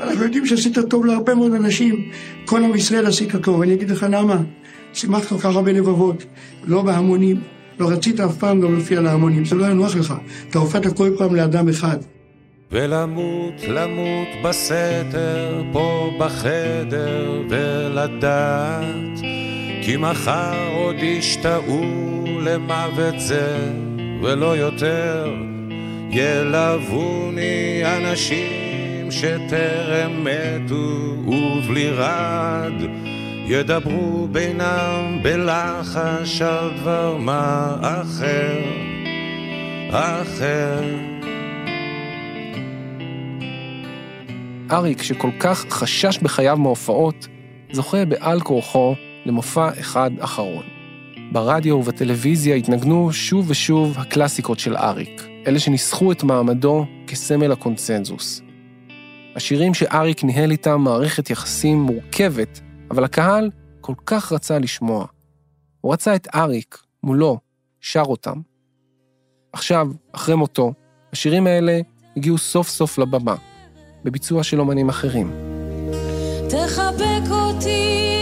אנחנו 0.00 0.22
יודעים 0.24 0.46
שעשית 0.46 0.78
טוב 0.90 1.06
להרבה 1.06 1.34
מאוד 1.34 1.52
אנשים, 1.52 2.10
כל 2.44 2.64
עם 2.64 2.74
ישראל 2.74 3.06
עשית 3.06 3.36
טוב, 3.36 3.62
אני 3.62 3.74
אגיד 3.74 3.90
לך 3.90 4.06
למה. 4.10 4.36
שימחת 4.92 5.24
כל 5.24 5.38
כך 5.38 5.44
הרבה 5.44 5.72
לבבות, 5.72 6.24
לא 6.66 6.82
בהמונים, 6.82 7.40
לא 7.78 7.88
רצית 7.90 8.20
אף 8.20 8.36
פעם 8.36 8.60
גם 8.60 8.72
להופיע 8.72 9.00
להמונים, 9.00 9.44
זה 9.44 9.56
לא 9.56 9.64
היה 9.64 9.74
נוח 9.74 9.96
לך, 9.96 10.14
אתה 10.50 10.58
הופעת 10.58 10.96
כל 10.96 11.10
פעם 11.18 11.34
לאדם 11.34 11.68
אחד. 11.68 11.98
ולמות, 12.72 13.54
למות 13.68 14.28
בסתר, 14.44 15.62
פה 15.72 16.10
בחדר, 16.18 17.42
ולדעת, 17.50 19.20
כי 19.82 19.96
מחר 19.96 20.68
עוד 20.74 20.96
ישתאו 20.96 22.25
למוות 22.46 23.20
זה, 23.20 23.70
ולא 24.22 24.56
יותר, 24.56 25.34
ילווני 26.10 27.82
אנשים 27.84 29.10
שטרם 29.10 30.24
מתו, 30.24 31.14
ובלי 31.26 31.90
רד, 31.90 32.72
ידברו 33.46 34.28
בינם 34.32 35.18
בלחש 35.22 36.42
על 36.42 36.70
דבר 36.80 37.16
מה 37.16 37.76
אחר, 37.80 38.58
אחר. 39.90 40.84
אריק, 44.70 45.02
שכל 45.02 45.30
כך 45.40 45.66
חשש 45.70 46.18
בחייו 46.18 46.56
מהופעות, 46.56 47.26
זוכה 47.72 48.04
בעל 48.04 48.40
כורחו 48.40 48.94
למופע 49.26 49.68
אחד 49.80 50.10
אחרון. 50.20 50.75
ברדיו 51.36 51.74
ובטלוויזיה 51.74 52.56
התנגנו 52.56 53.12
שוב 53.12 53.50
ושוב 53.50 53.98
הקלאסיקות 53.98 54.58
של 54.58 54.76
אריק, 54.76 55.28
אלה 55.46 55.58
שניסחו 55.58 56.12
את 56.12 56.22
מעמדו 56.22 56.84
כסמל 57.06 57.52
הקונצנזוס. 57.52 58.42
השירים 59.34 59.74
שאריק 59.74 60.24
ניהל 60.24 60.50
איתם 60.50 60.80
מערכת 60.80 61.30
יחסים 61.30 61.82
מורכבת, 61.82 62.60
אבל 62.90 63.04
הקהל 63.04 63.50
כל 63.80 63.94
כך 64.06 64.32
רצה 64.32 64.58
לשמוע. 64.58 65.06
הוא 65.80 65.92
רצה 65.92 66.14
את 66.14 66.28
אריק, 66.34 66.78
מולו, 67.02 67.38
שר 67.80 68.04
אותם. 68.06 68.40
עכשיו, 69.52 69.88
אחרי 70.12 70.34
מותו, 70.34 70.72
השירים 71.12 71.46
האלה 71.46 71.80
הגיעו 72.16 72.38
סוף 72.38 72.68
סוף 72.68 72.98
לבמה, 72.98 73.34
בביצוע 74.04 74.42
של 74.42 74.60
אומנים 74.60 74.88
אחרים. 74.88 75.32
תחבק 76.48 77.30
אותי 77.30 78.15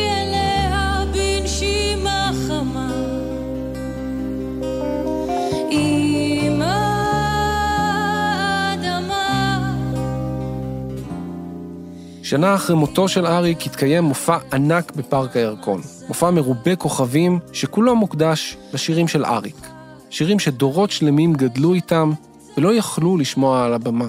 שנה 12.25 12.55
אחרי 12.55 12.77
מותו 12.77 13.09
של 13.09 13.27
אריק 13.27 13.67
התקיים 13.67 14.05
מופע 14.05 14.39
ענק 14.53 14.93
בפארק 14.97 15.37
הירקון. 15.37 15.81
מופע 16.09 16.31
מרובה 16.31 16.77
כוכבים 16.77 17.39
שכולו 17.53 17.97
מוקדש 17.97 18.57
לשירים 18.73 19.09
של 19.09 19.25
אריק. 19.25 19.69
שירים 20.11 20.39
שדורות 20.39 20.91
שלמים 20.91 21.33
גדלו 21.33 21.75
איתם 21.75 22.13
ולא 22.57 22.75
יכלו 22.75 23.17
לשמוע 23.17 23.65
על 23.65 23.75
הבמה. 23.75 24.07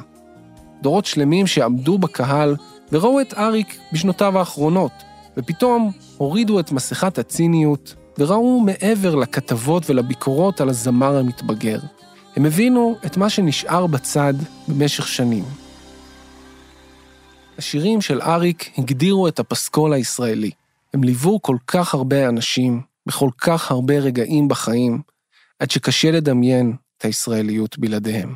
דורות 0.82 1.06
שלמים 1.06 1.48
שעמדו 1.48 1.98
בקהל 1.98 2.56
וראו 2.92 3.22
את 3.22 3.34
אריק 3.34 3.78
בשנותיו 3.94 4.38
האחרונות, 4.38 4.92
ופתאום 5.38 5.92
הורידו 6.18 6.60
את 6.60 6.72
מסכת 6.72 7.18
הציניות 7.18 7.96
וראו 8.18 8.60
מעבר 8.60 9.16
לכתבות 9.16 9.90
ולביקורות 9.90 10.62
על 10.62 10.70
הזמר 10.70 11.18
המתבגר. 11.18 11.80
הם 12.36 12.46
הבינו 12.46 12.96
את 13.06 13.18
מה 13.18 13.30
שנשאר 13.30 13.88
בצד 13.88 14.34
במשך 14.68 15.08
שנים. 15.08 15.65
השירים 17.58 18.02
של 18.02 18.22
אריק 18.22 18.72
הגדירו 18.78 19.28
את 19.28 19.40
הפסקול 19.40 19.94
הישראלי. 19.94 20.52
הם 20.94 21.04
ליוו 21.04 21.42
כל 21.42 21.58
כך 21.68 21.94
הרבה 21.94 22.30
אנשים, 22.30 22.82
בכל 23.06 23.30
כך 23.38 23.72
הרבה 23.72 24.00
רגעים 24.00 24.48
בחיים, 24.48 25.02
עד 25.60 25.72
שקשה 25.72 26.12
לדמיין 26.12 26.74
את 26.98 27.06
הישראליות 27.06 27.78
בלעדיהם. 27.78 28.36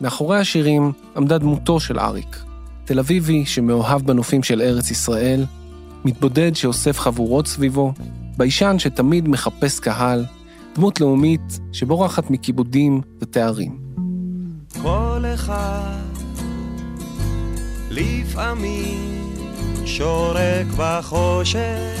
מאחורי 0.00 0.38
השירים 0.38 0.92
עמדה 1.16 1.38
דמותו 1.38 1.80
של 1.80 1.98
אריק, 1.98 2.44
תל 2.84 2.98
אביבי 2.98 3.46
שמאוהב 3.46 4.02
בנופים 4.02 4.42
של 4.42 4.62
ארץ 4.62 4.90
ישראל, 4.90 5.44
מתבודד 6.04 6.56
שאוסף 6.56 6.98
חבורות 6.98 7.46
סביבו, 7.46 7.92
ביישן 8.36 8.78
שתמיד 8.78 9.28
מחפש 9.28 9.80
קהל, 9.80 10.24
דמות 10.74 11.00
לאומית 11.00 11.60
שבורחת 11.72 12.30
מכיבודים 12.30 13.00
ותארים. 13.20 13.78
כל 14.82 15.24
אחד 15.34 16.02
לפעמים 17.90 19.34
שורק 19.84 20.66
בחושך 20.76 22.00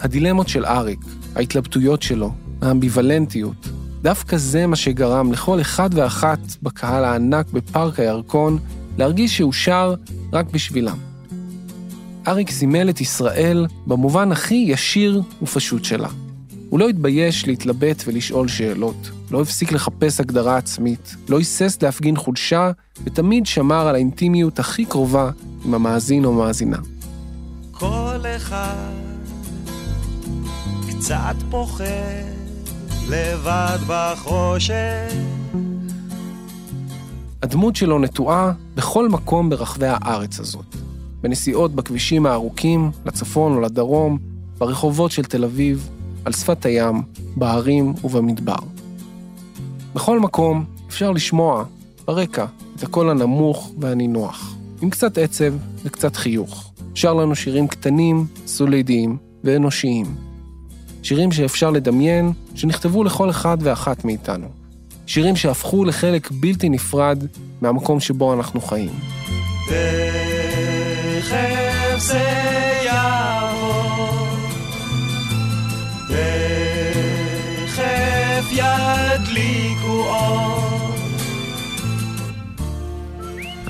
הדילמות 0.00 0.48
של 0.48 0.66
אריק, 0.66 1.00
ההתלבטויות 1.36 2.02
שלו, 2.02 2.32
האמביוולנטיות, 2.62 3.68
דווקא 4.02 4.36
זה 4.36 4.66
מה 4.66 4.76
שגרם 4.76 5.32
לכל 5.32 5.60
אחד 5.60 5.90
ואחת 5.92 6.38
בקהל 6.62 7.04
הענק 7.04 7.50
בפארק 7.52 8.00
הירקון 8.00 8.58
להרגיש 8.98 9.36
שהוא 9.36 9.52
שר 9.52 9.94
רק 10.32 10.46
בשבילם. 10.50 10.98
אריק 12.28 12.50
זימל 12.50 12.90
את 12.90 13.00
ישראל 13.00 13.66
במובן 13.86 14.32
הכי 14.32 14.64
ישיר 14.68 15.22
ופשוט 15.42 15.84
שלה. 15.84 16.08
הוא 16.70 16.80
לא 16.80 16.88
התבייש 16.88 17.46
להתלבט 17.46 18.02
ולשאול 18.06 18.48
שאלות, 18.48 19.10
לא 19.30 19.42
הפסיק 19.42 19.72
לחפש 19.72 20.20
הגדרה 20.20 20.56
עצמית, 20.56 21.16
לא 21.28 21.38
היסס 21.38 21.78
להפגין 21.82 22.16
חולשה, 22.16 22.70
ותמיד 23.04 23.46
שמר 23.46 23.88
על 23.88 23.94
האינטימיות 23.94 24.58
הכי 24.58 24.84
קרובה 24.84 25.30
עם 25.64 25.74
המאזין 25.74 26.24
או 26.24 26.32
מאזינה. 26.32 26.78
כל 27.72 28.20
אחד 28.36 28.92
קצת 30.88 31.34
פוחד 31.50 31.84
לבד 33.08 33.78
בחושך. 33.86 35.12
הדמות 37.42 37.76
שלו 37.76 37.98
נטועה 37.98 38.52
בכל 38.74 39.08
מקום 39.08 39.50
ברחבי 39.50 39.86
הארץ 39.88 40.40
הזאת. 40.40 40.76
בנסיעות 41.20 41.74
בכבישים 41.74 42.26
הארוכים, 42.26 42.90
לצפון 43.06 43.56
או 43.56 43.60
לדרום, 43.60 44.18
ברחובות 44.58 45.10
של 45.10 45.24
תל 45.24 45.44
אביב, 45.44 45.88
על 46.24 46.32
שפת 46.32 46.66
הים, 46.66 47.02
בהרים 47.36 47.94
ובמדבר. 48.04 48.58
בכל 49.94 50.20
מקום 50.20 50.64
אפשר 50.88 51.10
לשמוע, 51.10 51.64
ברקע, 52.06 52.44
את 52.76 52.82
הקול 52.82 53.10
הנמוך 53.10 53.72
והנינוח, 53.78 54.54
עם 54.82 54.90
קצת 54.90 55.18
עצב 55.18 55.54
וקצת 55.84 56.16
חיוך. 56.16 56.72
שר 56.94 57.14
לנו 57.14 57.34
שירים 57.34 57.68
קטנים, 57.68 58.26
סולידיים 58.46 59.16
ואנושיים. 59.44 60.06
שירים 61.02 61.32
שאפשר 61.32 61.70
לדמיין 61.70 62.32
שנכתבו 62.54 63.04
לכל 63.04 63.30
אחד 63.30 63.58
ואחת 63.60 64.04
מאיתנו. 64.04 64.46
שירים 65.06 65.36
שהפכו 65.36 65.84
לחלק 65.84 66.30
בלתי 66.30 66.68
נפרד 66.68 67.24
מהמקום 67.60 68.00
שבו 68.00 68.34
אנחנו 68.34 68.60
חיים. 68.60 68.90
תכף 69.68 71.38
זה 71.98 72.37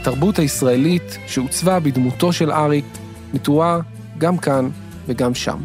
התרבות 0.01 0.39
הישראלית 0.39 1.19
שעוצבה 1.27 1.81
בדמותו 1.81 2.33
של 2.33 2.51
אריק 2.53 2.85
נטועה 3.35 3.81
גם 4.19 4.39
כאן 4.39 4.71
וגם 5.07 5.35
שם. 5.35 5.59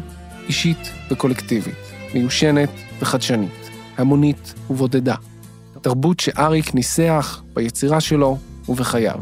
אישית 0.48 0.90
וקולקטיבית, 1.10 1.74
מיושנת 2.14 2.70
וחדשנית, 3.00 3.70
המונית 3.96 4.54
ובודדה. 4.70 5.14
תרבות 5.80 6.20
שאריק 6.20 6.74
ניסח 6.74 7.42
ביצירה 7.54 8.00
שלו 8.00 8.38
ובחייו. 8.68 9.18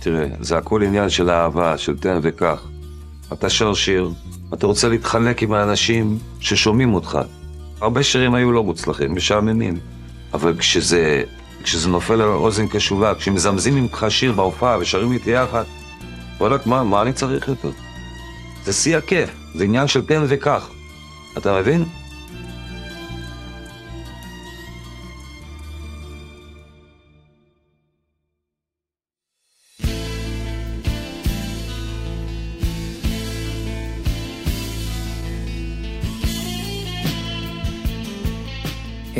תראה, 0.00 0.26
זה 0.40 0.58
הכל 0.58 0.82
עניין 0.82 1.10
של 1.10 1.30
אהבה, 1.30 1.78
של 1.78 1.98
תן 1.98 2.18
וקח. 2.22 2.66
אתה 3.32 3.50
שר 3.50 3.74
שיר, 3.74 4.10
אתה 4.54 4.66
רוצה 4.66 4.88
להתחלק 4.88 5.42
עם 5.42 5.52
האנשים 5.52 6.18
ששומעים 6.40 6.94
אותך. 6.94 7.18
הרבה 7.80 8.02
שירים 8.02 8.34
היו 8.34 8.52
לא 8.52 8.64
מוצלחים, 8.64 9.14
משעממים. 9.14 9.78
אבל 10.34 10.58
כשזה, 10.58 11.22
כשזה 11.62 11.88
נופל 11.88 12.20
על 12.20 12.28
אוזן 12.28 12.66
קשובה, 12.66 13.14
כשמזמזים 13.14 13.74
ממך 13.74 14.06
שיר 14.08 14.32
בהופעה 14.32 14.78
ושרים 14.78 15.12
איתי 15.12 15.30
יחד, 15.30 15.64
וואלכ, 16.40 16.66
מה, 16.66 16.84
מה 16.84 17.02
אני 17.02 17.12
צריך 17.12 17.48
יותר? 17.48 17.70
זה 18.64 18.72
שיא 18.72 18.96
הכיף, 18.96 19.30
זה 19.54 19.64
עניין 19.64 19.86
של 19.86 20.06
תן 20.06 20.22
וקח. 20.28 20.70
אתה 21.38 21.60
מבין? 21.60 21.84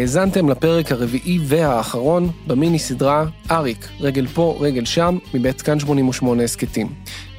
האזנתם 0.00 0.48
לפרק 0.48 0.92
הרביעי 0.92 1.38
והאחרון 1.42 2.30
במיני 2.46 2.78
סדרה 2.78 3.24
אריק, 3.50 3.88
רגל 4.00 4.26
פה, 4.26 4.58
רגל 4.60 4.84
שם, 4.84 5.18
מבית 5.34 5.62
כאן 5.62 5.80
88 5.80 6.42
הסכתים. 6.42 6.88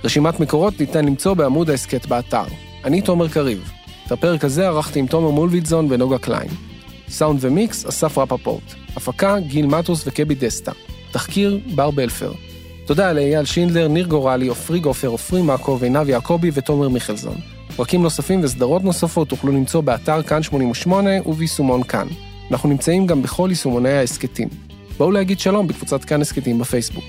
רשימת 0.04 0.40
מקורות 0.40 0.80
ניתן 0.80 1.06
למצוא 1.06 1.34
בעמוד 1.34 1.70
ההסכת 1.70 2.06
באתר. 2.06 2.44
אני 2.84 3.02
תומר 3.02 3.28
קריב. 3.28 3.72
את 4.08 4.12
הפרק 4.12 4.46
הזה 4.46 4.68
ערכתי 4.68 5.00
עם 5.00 5.08
תומר 5.08 5.30
מולביטזון 5.30 5.88
ונוגה 5.90 6.18
קליין. 6.18 6.50
סאונד 7.10 7.40
ומיקס, 7.46 7.86
אסף 7.86 8.18
רפפורט. 8.18 8.74
הפקה, 8.96 9.40
גיל 9.40 9.66
מטוס 9.66 10.08
וקבי 10.08 10.36
דסטה. 10.36 10.72
תחקיר, 11.12 11.60
בר 11.76 11.92
בלפר. 11.92 12.32
תודה 12.86 13.14
לאייל 13.14 13.46
שינדלר, 13.46 13.88
ניר 13.88 14.08
גורלי, 14.08 14.48
עופרי 14.48 14.80
גופר, 14.80 15.08
עופרי 15.08 15.42
מאקו, 15.42 15.78
עינב 15.82 16.10
יעקבי 16.10 16.52
ותומר 16.54 16.90
מיכלזון. 16.90 17.36
פרקים 17.76 18.04
נוספים 18.04 18.44
וסדרות 18.44 18.84
נוספות 18.84 19.30
תוכלו 19.30 19.52
למצוא 19.52 19.82
באתר 19.82 20.24
כאן 20.24 20.44
88 20.44 21.10
וביישומון 21.26 21.84
כאן. 21.84 22.08
אנחנו 22.52 22.70
נמצאים 22.70 23.08
גם 23.08 23.22
בכל 23.22 23.48
יישומוני 23.50 23.90
ההסכתים. 23.90 24.48
בואו 24.98 25.12
להגיד 25.12 25.40
שלום 25.40 25.68
בקבוצת 25.68 26.06
כאן 26.06 26.22
הסכתים 26.22 26.60
בפייסבוק. 26.60 27.04